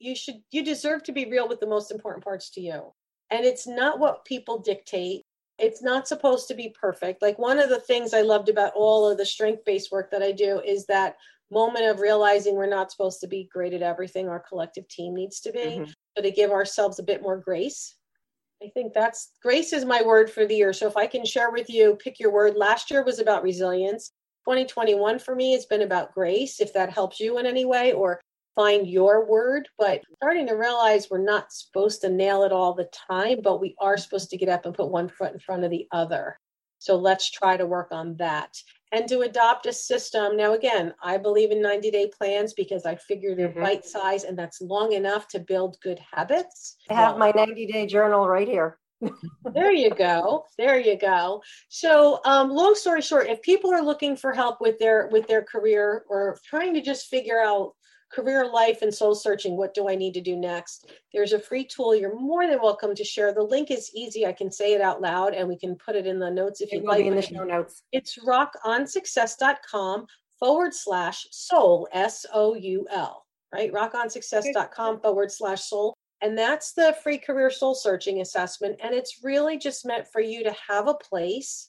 you 0.00 0.16
should 0.16 0.42
you 0.50 0.64
deserve 0.64 1.04
to 1.04 1.12
be 1.12 1.30
real 1.30 1.48
with 1.48 1.60
the 1.60 1.68
most 1.68 1.92
important 1.92 2.24
parts 2.24 2.50
to 2.50 2.60
you. 2.60 2.92
And 3.30 3.46
it's 3.46 3.68
not 3.68 4.00
what 4.00 4.24
people 4.24 4.58
dictate. 4.58 5.22
It's 5.58 5.80
not 5.80 6.08
supposed 6.08 6.48
to 6.48 6.54
be 6.54 6.74
perfect. 6.78 7.22
Like 7.22 7.38
one 7.38 7.60
of 7.60 7.68
the 7.68 7.78
things 7.80 8.12
I 8.12 8.22
loved 8.22 8.48
about 8.48 8.72
all 8.74 9.08
of 9.08 9.18
the 9.18 9.24
strength-based 9.24 9.92
work 9.92 10.10
that 10.10 10.22
I 10.22 10.32
do 10.32 10.60
is 10.60 10.84
that 10.86 11.14
moment 11.52 11.84
of 11.84 12.00
realizing 12.00 12.56
we're 12.56 12.66
not 12.66 12.90
supposed 12.90 13.20
to 13.20 13.28
be 13.28 13.48
great 13.52 13.72
at 13.72 13.82
everything 13.82 14.28
our 14.28 14.40
collective 14.40 14.88
team 14.88 15.14
needs 15.14 15.38
to 15.42 15.52
be 15.52 15.58
Mhm. 15.58 15.94
so 16.16 16.22
to 16.22 16.30
give 16.30 16.50
ourselves 16.50 16.98
a 16.98 17.02
bit 17.04 17.22
more 17.22 17.36
grace. 17.36 17.94
I 18.62 18.68
think 18.68 18.92
that's 18.92 19.32
grace 19.42 19.72
is 19.72 19.84
my 19.84 20.02
word 20.02 20.30
for 20.30 20.46
the 20.46 20.54
year. 20.54 20.72
So 20.72 20.86
if 20.86 20.96
I 20.96 21.06
can 21.06 21.24
share 21.24 21.50
with 21.50 21.68
you, 21.68 21.96
pick 21.96 22.20
your 22.20 22.30
word. 22.30 22.56
Last 22.56 22.90
year 22.90 23.02
was 23.02 23.18
about 23.18 23.42
resilience. 23.42 24.12
2021 24.46 25.18
for 25.18 25.34
me 25.34 25.52
has 25.52 25.66
been 25.66 25.82
about 25.82 26.14
grace, 26.14 26.60
if 26.60 26.72
that 26.72 26.92
helps 26.92 27.18
you 27.18 27.38
in 27.38 27.46
any 27.46 27.64
way, 27.64 27.92
or 27.92 28.20
find 28.54 28.86
your 28.86 29.26
word. 29.28 29.68
But 29.78 30.02
starting 30.16 30.46
to 30.46 30.54
realize 30.54 31.08
we're 31.10 31.24
not 31.24 31.52
supposed 31.52 32.02
to 32.02 32.10
nail 32.10 32.44
it 32.44 32.52
all 32.52 32.74
the 32.74 32.90
time, 33.08 33.40
but 33.42 33.60
we 33.60 33.74
are 33.80 33.96
supposed 33.96 34.30
to 34.30 34.36
get 34.36 34.48
up 34.48 34.64
and 34.64 34.74
put 34.74 34.90
one 34.90 35.08
foot 35.08 35.32
in 35.32 35.40
front 35.40 35.64
of 35.64 35.70
the 35.70 35.86
other. 35.90 36.38
So 36.78 36.96
let's 36.96 37.30
try 37.30 37.56
to 37.56 37.66
work 37.66 37.88
on 37.90 38.16
that 38.16 38.56
and 38.92 39.08
to 39.08 39.20
adopt 39.22 39.66
a 39.66 39.72
system. 39.72 40.36
Now, 40.36 40.52
again, 40.52 40.94
I 41.02 41.16
believe 41.16 41.50
in 41.50 41.62
90 41.62 41.90
day 41.90 42.10
plans 42.16 42.52
because 42.52 42.84
I 42.86 42.94
figure 42.96 43.34
they're 43.34 43.48
Mhm. 43.48 43.60
bite 43.60 43.84
size 43.84 44.24
and 44.24 44.38
that's 44.38 44.60
long 44.60 44.92
enough 44.92 45.26
to 45.28 45.40
build 45.40 45.80
good 45.80 45.98
habits. 45.98 46.76
I 46.90 46.94
have 46.94 47.16
my 47.16 47.32
90 47.34 47.66
day 47.66 47.86
journal 47.86 48.28
right 48.28 48.46
here. 48.46 48.78
there 49.52 49.72
you 49.72 49.90
go 49.90 50.44
there 50.56 50.78
you 50.78 50.96
go 50.96 51.42
so 51.68 52.20
um, 52.24 52.50
long 52.50 52.72
story 52.76 53.02
short 53.02 53.26
if 53.26 53.42
people 53.42 53.72
are 53.72 53.82
looking 53.82 54.14
for 54.14 54.32
help 54.32 54.60
with 54.60 54.78
their 54.78 55.08
with 55.10 55.26
their 55.26 55.42
career 55.42 56.04
or 56.08 56.38
trying 56.44 56.72
to 56.72 56.80
just 56.80 57.06
figure 57.08 57.40
out 57.42 57.72
career 58.12 58.46
life 58.46 58.82
and 58.82 58.94
soul 58.94 59.14
searching 59.14 59.56
what 59.56 59.74
do 59.74 59.88
i 59.88 59.94
need 59.94 60.14
to 60.14 60.20
do 60.20 60.36
next? 60.36 60.90
There's 61.12 61.32
a 61.32 61.38
free 61.38 61.64
tool. 61.64 61.94
You're 61.94 62.18
more 62.18 62.46
than 62.46 62.60
welcome 62.60 62.94
to 62.94 63.04
share. 63.04 63.32
The 63.32 63.42
link 63.42 63.70
is 63.70 63.90
easy. 63.94 64.26
I 64.26 64.32
can 64.32 64.50
say 64.50 64.74
it 64.74 64.80
out 64.80 65.00
loud 65.00 65.34
and 65.34 65.48
we 65.48 65.58
can 65.58 65.76
put 65.76 65.96
it 65.96 66.06
in 66.06 66.18
the 66.18 66.30
notes 66.30 66.60
if 66.60 66.72
you'd 66.72 66.84
like. 66.84 67.04
in 67.04 67.14
the 67.14 67.22
show 67.22 67.44
notes. 67.44 67.82
it's 67.92 68.18
rockonsuccess.com 68.18 70.06
forward 70.38 70.74
slash 70.74 71.26
soul 71.30 71.88
s-o-u-l 71.92 73.26
right? 73.52 73.72
rockonsuccess.com 73.72 75.00
forward 75.00 75.30
slash 75.30 75.62
soul. 75.62 75.94
And 76.22 76.38
that's 76.38 76.72
the 76.72 76.96
free 77.02 77.18
career 77.18 77.50
soul 77.50 77.74
searching 77.74 78.20
assessment. 78.20 78.80
And 78.82 78.94
it's 78.94 79.20
really 79.22 79.58
just 79.58 79.84
meant 79.84 80.06
for 80.12 80.20
you 80.20 80.44
to 80.44 80.54
have 80.68 80.88
a 80.88 80.94
place 80.94 81.68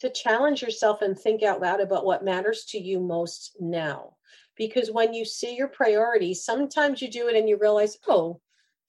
to 0.00 0.10
challenge 0.10 0.62
yourself 0.62 1.02
and 1.02 1.18
think 1.18 1.42
out 1.42 1.60
loud 1.60 1.80
about 1.80 2.04
what 2.04 2.24
matters 2.24 2.64
to 2.68 2.78
you 2.78 3.00
most 3.00 3.56
now. 3.60 4.14
Because 4.58 4.90
when 4.90 5.14
you 5.14 5.24
see 5.24 5.54
your 5.54 5.68
priorities, 5.68 6.44
sometimes 6.44 7.00
you 7.00 7.10
do 7.10 7.28
it 7.28 7.36
and 7.36 7.48
you 7.48 7.56
realize, 7.56 7.96
oh, 8.08 8.40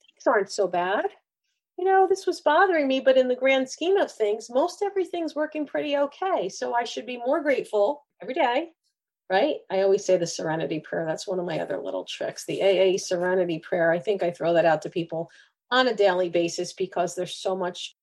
things 0.02 0.28
aren't 0.28 0.52
so 0.52 0.68
bad. 0.68 1.06
You 1.78 1.86
know, 1.86 2.08
this 2.10 2.28
was 2.28 2.42
bothering 2.42 2.88
me, 2.88 3.00
but 3.00 3.18
in 3.18 3.30
the 3.30 3.36
grand 3.36 3.70
scheme 3.70 3.96
of 3.96 4.12
things, 4.12 4.50
most 4.50 4.82
everything's 4.84 5.36
working 5.36 5.66
pretty 5.66 5.96
okay. 5.96 6.50
So 6.50 6.74
I 6.74 6.84
should 6.84 7.06
be 7.06 7.18
more 7.18 7.42
grateful 7.42 8.06
every 8.22 8.34
day 8.34 8.72
right? 9.30 9.58
I 9.70 9.82
always 9.82 10.04
say 10.04 10.18
the 10.18 10.28
serenity 10.28 10.80
prayer. 10.80 11.06
That's 11.06 11.28
one 11.28 11.40
of 11.40 11.46
my 11.46 11.60
other 11.60 11.80
little 11.80 12.04
tricks. 12.04 12.46
The 12.46 12.62
AA 12.62 12.98
serenity 12.98 13.60
prayer. 13.60 13.92
I 13.92 14.00
think 14.00 14.24
I 14.24 14.32
throw 14.32 14.54
that 14.54 14.66
out 14.66 14.82
to 14.84 14.90
people 14.90 15.30
on 15.72 15.88
a 15.88 15.94
daily 15.94 16.30
basis 16.30 16.74
because 16.74 17.16
there's 17.16 17.36
so 17.36 17.56
much 17.56 17.96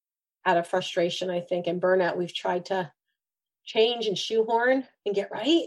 out 0.45 0.57
of 0.57 0.69
frustration, 0.69 1.29
I 1.29 1.41
think, 1.41 1.67
and 1.67 1.83
burnout 1.83 2.17
we've 2.17 2.35
tried 2.35 2.67
to 2.67 2.91
change 3.65 4.07
and 4.07 4.17
shoehorn 4.17 4.85
and 5.05 5.15
get 5.15 5.33
right. 5.33 5.67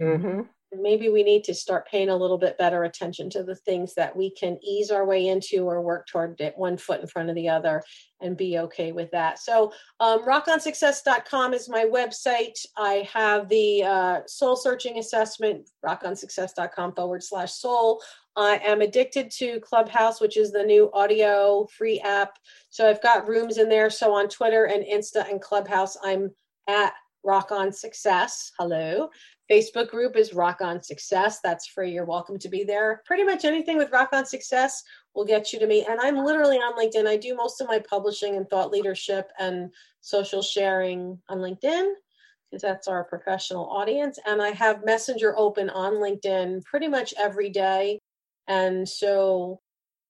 Mm-hmm. 0.00 0.40
Maybe 0.72 1.08
we 1.08 1.22
need 1.22 1.44
to 1.44 1.54
start 1.54 1.88
paying 1.88 2.10
a 2.10 2.16
little 2.16 2.36
bit 2.36 2.58
better 2.58 2.84
attention 2.84 3.30
to 3.30 3.42
the 3.42 3.54
things 3.54 3.94
that 3.94 4.14
we 4.14 4.30
can 4.30 4.58
ease 4.62 4.90
our 4.90 5.06
way 5.06 5.28
into 5.28 5.64
or 5.64 5.80
work 5.80 6.06
toward 6.06 6.40
it 6.40 6.58
one 6.58 6.76
foot 6.76 7.00
in 7.00 7.06
front 7.06 7.30
of 7.30 7.34
the 7.34 7.48
other 7.48 7.82
and 8.20 8.36
be 8.36 8.58
okay 8.58 8.92
with 8.92 9.10
that. 9.12 9.38
So, 9.38 9.72
um, 10.00 10.26
rockonsuccess.com 10.26 11.54
is 11.54 11.68
my 11.68 11.84
website. 11.84 12.58
I 12.76 13.08
have 13.12 13.48
the 13.48 13.84
uh, 13.84 14.20
soul 14.26 14.56
searching 14.56 14.98
assessment, 14.98 15.70
rockonsuccess.com 15.84 16.94
forward 16.94 17.22
slash 17.22 17.52
soul. 17.52 18.02
I 18.36 18.60
am 18.64 18.82
addicted 18.82 19.30
to 19.38 19.60
Clubhouse, 19.60 20.20
which 20.20 20.36
is 20.36 20.52
the 20.52 20.62
new 20.62 20.90
audio 20.92 21.66
free 21.76 22.00
app. 22.00 22.34
So, 22.68 22.88
I've 22.88 23.02
got 23.02 23.28
rooms 23.28 23.56
in 23.56 23.68
there. 23.68 23.88
So, 23.88 24.12
on 24.12 24.28
Twitter 24.28 24.66
and 24.66 24.84
Insta 24.84 25.30
and 25.30 25.40
Clubhouse, 25.40 25.96
I'm 26.04 26.30
at 26.68 26.92
Rock 27.24 27.52
On 27.52 27.72
Success. 27.72 28.52
Hello. 28.58 29.10
Facebook 29.50 29.88
group 29.88 30.16
is 30.16 30.34
Rock 30.34 30.60
On 30.60 30.82
Success. 30.82 31.40
That's 31.40 31.66
free. 31.66 31.92
You're 31.92 32.04
welcome 32.04 32.38
to 32.38 32.48
be 32.48 32.64
there. 32.64 33.02
Pretty 33.06 33.24
much 33.24 33.44
anything 33.44 33.78
with 33.78 33.92
Rock 33.92 34.10
On 34.12 34.26
Success 34.26 34.82
will 35.14 35.24
get 35.24 35.52
you 35.52 35.58
to 35.58 35.66
me. 35.66 35.86
And 35.88 35.98
I'm 36.00 36.22
literally 36.22 36.56
on 36.56 36.78
LinkedIn. 36.78 37.06
I 37.06 37.16
do 37.16 37.34
most 37.34 37.60
of 37.60 37.66
my 37.66 37.78
publishing 37.78 38.36
and 38.36 38.48
thought 38.48 38.70
leadership 38.70 39.30
and 39.38 39.72
social 40.00 40.42
sharing 40.42 41.18
on 41.28 41.38
LinkedIn 41.38 41.92
because 42.50 42.62
that's 42.62 42.88
our 42.88 43.04
professional 43.04 43.66
audience. 43.70 44.18
And 44.26 44.42
I 44.42 44.50
have 44.50 44.84
Messenger 44.84 45.36
open 45.38 45.70
on 45.70 45.94
LinkedIn 45.94 46.64
pretty 46.64 46.88
much 46.88 47.14
every 47.18 47.48
day. 47.48 47.98
And 48.48 48.88
so 48.88 49.60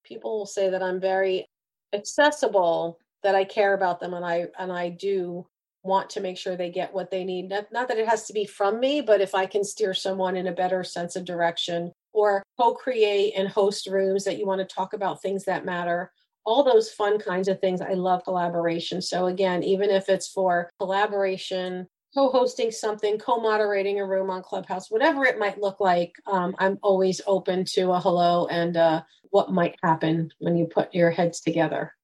people 0.04 0.38
will 0.38 0.46
say 0.46 0.70
that 0.70 0.82
I'm 0.82 1.00
very 1.00 1.46
accessible, 1.92 2.98
that 3.22 3.34
I 3.34 3.44
care 3.44 3.74
about 3.74 4.00
them 4.00 4.14
and 4.14 4.24
I 4.24 4.46
and 4.58 4.72
I 4.72 4.90
do 4.90 5.46
want 5.88 6.10
to 6.10 6.20
make 6.20 6.38
sure 6.38 6.56
they 6.56 6.70
get 6.70 6.94
what 6.94 7.10
they 7.10 7.24
need. 7.24 7.50
Not, 7.50 7.72
not 7.72 7.88
that 7.88 7.98
it 7.98 8.08
has 8.08 8.26
to 8.28 8.34
be 8.34 8.46
from 8.46 8.80
me, 8.80 9.00
but 9.02 9.22
if 9.22 9.34
I 9.34 9.46
can 9.46 9.64
steer 9.64 9.94
someone 9.94 10.36
in 10.36 10.46
a 10.48 10.52
better 10.52 10.84
sense 10.84 11.16
of 11.16 11.26
direction 11.26 11.92
or 12.14 12.44
co 12.60 12.74
create 12.74 13.34
and 13.36 13.48
host 13.48 13.88
rooms 13.88 14.24
that 14.24 14.38
you 14.38 14.46
want 14.46 14.60
to 14.60 14.74
talk 14.74 14.94
about 14.94 15.22
things 15.22 15.46
that 15.46 15.64
matter, 15.66 16.12
all 16.46 16.64
those 16.64 16.90
fun 16.90 17.18
kinds 17.18 17.48
of 17.48 17.60
things. 17.60 17.80
I 17.80 17.94
love 17.94 18.24
collaboration. 18.24 19.02
So, 19.02 19.26
again, 19.26 19.64
even 19.64 19.90
if 19.90 20.08
it's 20.08 20.28
for 20.28 20.70
collaboration, 20.80 21.88
co 22.14 22.30
hosting 22.30 22.70
something, 22.70 23.18
co 23.18 23.40
moderating 23.40 24.00
a 24.00 24.06
room 24.06 24.30
on 24.30 24.42
Clubhouse, 24.42 24.90
whatever 24.90 25.24
it 25.24 25.38
might 25.38 25.60
look 25.60 25.80
like, 25.80 26.14
um, 26.26 26.54
I'm 26.58 26.78
always 26.82 27.20
open 27.26 27.64
to 27.74 27.92
a 27.92 28.00
hello 28.00 28.46
and 28.48 28.76
uh, 28.76 29.02
what 29.30 29.52
might 29.52 29.76
happen 29.82 30.30
when 30.38 30.56
you 30.56 30.66
put 30.66 30.94
your 30.94 31.10
heads 31.10 31.40
together. 31.40 31.94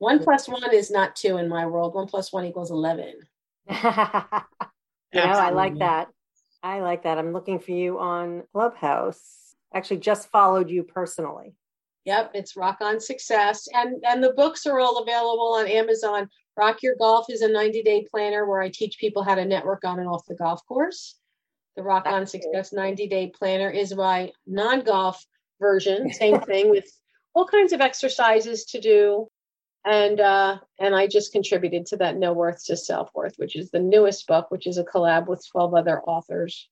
One 0.00 0.18
plus 0.18 0.48
one 0.48 0.74
is 0.74 0.90
not 0.90 1.14
two 1.14 1.36
in 1.36 1.46
my 1.46 1.66
world. 1.66 1.94
One 1.94 2.06
plus 2.06 2.32
one 2.32 2.46
equals 2.46 2.70
11. 2.70 3.06
you 3.68 3.76
know, 3.76 4.40
I 5.12 5.50
like 5.50 5.78
that. 5.78 6.08
I 6.62 6.80
like 6.80 7.02
that. 7.02 7.18
I'm 7.18 7.34
looking 7.34 7.58
for 7.60 7.72
you 7.72 7.98
on 7.98 8.44
Clubhouse. 8.52 9.54
Actually, 9.74 9.98
just 9.98 10.30
followed 10.30 10.70
you 10.70 10.84
personally. 10.84 11.54
Yep, 12.06 12.30
it's 12.32 12.56
Rock 12.56 12.78
on 12.80 12.98
Success. 12.98 13.68
And 13.74 14.02
and 14.08 14.24
the 14.24 14.32
books 14.32 14.64
are 14.64 14.80
all 14.80 15.02
available 15.02 15.54
on 15.58 15.68
Amazon. 15.68 16.30
Rock 16.56 16.82
Your 16.82 16.96
Golf 16.96 17.26
is 17.28 17.42
a 17.42 17.48
90-day 17.50 18.06
planner 18.10 18.46
where 18.46 18.62
I 18.62 18.70
teach 18.70 18.98
people 18.98 19.22
how 19.22 19.34
to 19.34 19.44
network 19.44 19.84
on 19.84 19.98
and 19.98 20.08
off 20.08 20.24
the 20.26 20.34
golf 20.34 20.64
course. 20.66 21.16
The 21.76 21.82
Rock 21.82 22.06
on 22.06 22.20
That's 22.20 22.32
Success 22.32 22.72
90-day 22.72 23.32
planner 23.38 23.68
is 23.68 23.94
my 23.94 24.32
non-golf 24.46 25.22
version. 25.60 26.10
Same 26.14 26.40
thing 26.40 26.70
with 26.70 26.86
all 27.34 27.46
kinds 27.46 27.74
of 27.74 27.82
exercises 27.82 28.64
to 28.64 28.80
do. 28.80 29.29
And 29.84 30.20
uh 30.20 30.58
and 30.78 30.94
I 30.94 31.06
just 31.06 31.32
contributed 31.32 31.86
to 31.86 31.96
that 31.98 32.16
No 32.16 32.32
Worth 32.32 32.64
to 32.66 32.76
Self 32.76 33.10
Worth, 33.14 33.34
which 33.36 33.56
is 33.56 33.70
the 33.70 33.80
newest 33.80 34.26
book, 34.26 34.50
which 34.50 34.66
is 34.66 34.78
a 34.78 34.84
collab 34.84 35.26
with 35.26 35.46
12 35.50 35.74
other 35.74 36.02
authors. 36.02 36.68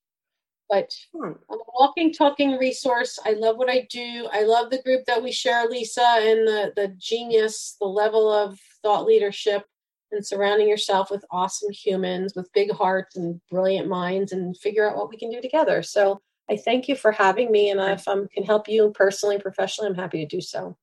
But 0.69 0.93
Hmm. 1.15 1.33
I'm 1.51 1.59
a 1.59 1.65
walking, 1.79 2.13
talking 2.13 2.59
resource. 2.59 3.19
I 3.25 3.33
love 3.33 3.57
what 3.57 3.71
I 3.71 3.87
do. 3.91 4.29
I 4.31 4.43
love 4.43 4.71
the 4.71 4.83
group 4.83 5.07
that 5.07 5.23
we 5.23 5.33
share, 5.33 5.67
Lisa, 5.67 6.05
and 6.05 6.47
the 6.47 6.73
the 6.77 6.89
genius, 6.99 7.77
the 7.81 7.87
level 7.87 8.31
of 8.31 8.59
thought 8.83 9.07
leadership, 9.07 9.65
and 10.13 10.27
surrounding 10.27 10.69
yourself 10.69 11.11
with 11.11 11.25
awesome 11.31 11.73
humans 11.73 12.35
with 12.37 12.53
big 12.53 12.71
hearts 12.71 13.17
and 13.17 13.41
brilliant 13.51 13.89
minds, 13.89 14.33
and 14.33 14.55
figure 14.59 14.89
out 14.89 14.97
what 14.97 15.09
we 15.09 15.17
can 15.17 15.31
do 15.31 15.41
together. 15.41 15.83
So 15.83 16.21
I 16.51 16.57
thank 16.57 16.89
you 16.89 16.97
for 16.97 17.13
having 17.13 17.51
me. 17.51 17.71
And 17.71 17.81
if 17.81 18.07
I 18.07 18.17
can 18.35 18.45
help 18.45 18.69
you 18.69 18.93
personally 18.95 19.37
and 19.37 19.43
professionally, 19.43 19.89
I'm 19.89 19.97
happy 19.97 20.19
to 20.19 20.37
do 20.37 20.43
so. 20.43 20.77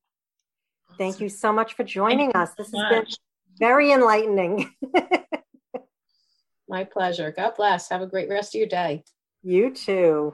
Thank 0.98 1.20
you 1.20 1.30
so 1.30 1.52
much 1.52 1.74
for 1.74 1.84
joining 1.84 2.32
us. 2.34 2.52
This 2.58 2.72
has 2.74 2.90
been 2.90 3.06
very 3.60 3.92
enlightening. 3.92 4.74
My 6.68 6.84
pleasure. 6.84 7.32
God 7.36 7.54
bless. 7.56 7.90
Have 7.90 8.02
a 8.02 8.08
great 8.08 8.30
rest 8.30 8.56
of 8.56 8.60
your 8.60 8.68
day. 8.68 9.04
You 9.44 9.72
too. 9.72 10.34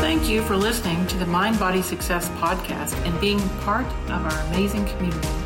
Thank 0.00 0.28
you 0.28 0.42
for 0.42 0.56
listening 0.56 1.06
to 1.06 1.16
the 1.16 1.26
Mind 1.26 1.58
Body 1.58 1.82
Success 1.82 2.28
podcast 2.30 2.94
and 3.06 3.18
being 3.20 3.40
part 3.60 3.86
of 4.08 4.24
our 4.24 4.40
amazing 4.52 4.84
community. 4.86 5.41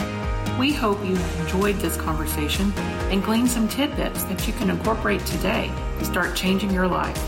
We 0.59 0.73
hope 0.73 1.05
you 1.05 1.17
have 1.17 1.41
enjoyed 1.41 1.77
this 1.77 1.99
conversation 1.99 2.73
and 3.11 3.23
gleaned 3.23 3.51
some 3.51 3.69
tidbits 3.69 4.25
that 4.25 4.47
you 4.47 4.55
can 4.55 4.71
incorporate 4.71 5.21
today 5.27 5.71
to 5.99 6.05
start 6.07 6.35
changing 6.35 6.71
your 6.71 6.89
life. 6.89 7.23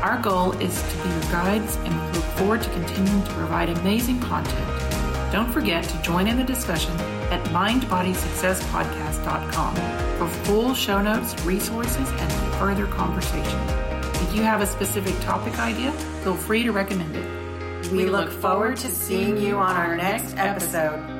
Our 0.00 0.22
goal 0.22 0.52
is 0.60 0.80
to 0.80 1.02
be 1.02 1.08
your 1.08 1.22
guides, 1.22 1.74
and 1.78 1.92
we 1.92 2.00
look 2.12 2.22
forward 2.36 2.62
to 2.62 2.70
continuing 2.70 3.24
to 3.24 3.32
provide 3.32 3.68
amazing 3.68 4.20
content. 4.20 4.64
Don't 5.32 5.52
forget 5.52 5.82
to 5.82 6.00
join 6.02 6.28
in 6.28 6.36
the 6.36 6.44
discussion 6.44 6.92
at 7.32 7.42
mindbodysuccesspodcast.com 7.46 9.74
for 10.16 10.28
full 10.44 10.72
show 10.72 11.02
notes, 11.02 11.34
resources, 11.44 12.08
and 12.08 12.32
further 12.54 12.86
conversation. 12.86 13.58
If 14.22 14.36
you 14.36 14.42
have 14.42 14.62
a 14.62 14.66
specific 14.66 15.18
topic 15.20 15.58
idea, 15.58 15.90
feel 16.22 16.36
free 16.36 16.62
to 16.62 16.70
recommend 16.70 17.16
it. 17.16 17.26
We 17.90 18.06
look 18.06 18.30
forward 18.30 18.76
to 18.78 18.88
seeing 18.88 19.36
you 19.36 19.56
on 19.56 19.74
our 19.74 19.96
next 19.96 20.36
episode. 20.36 21.17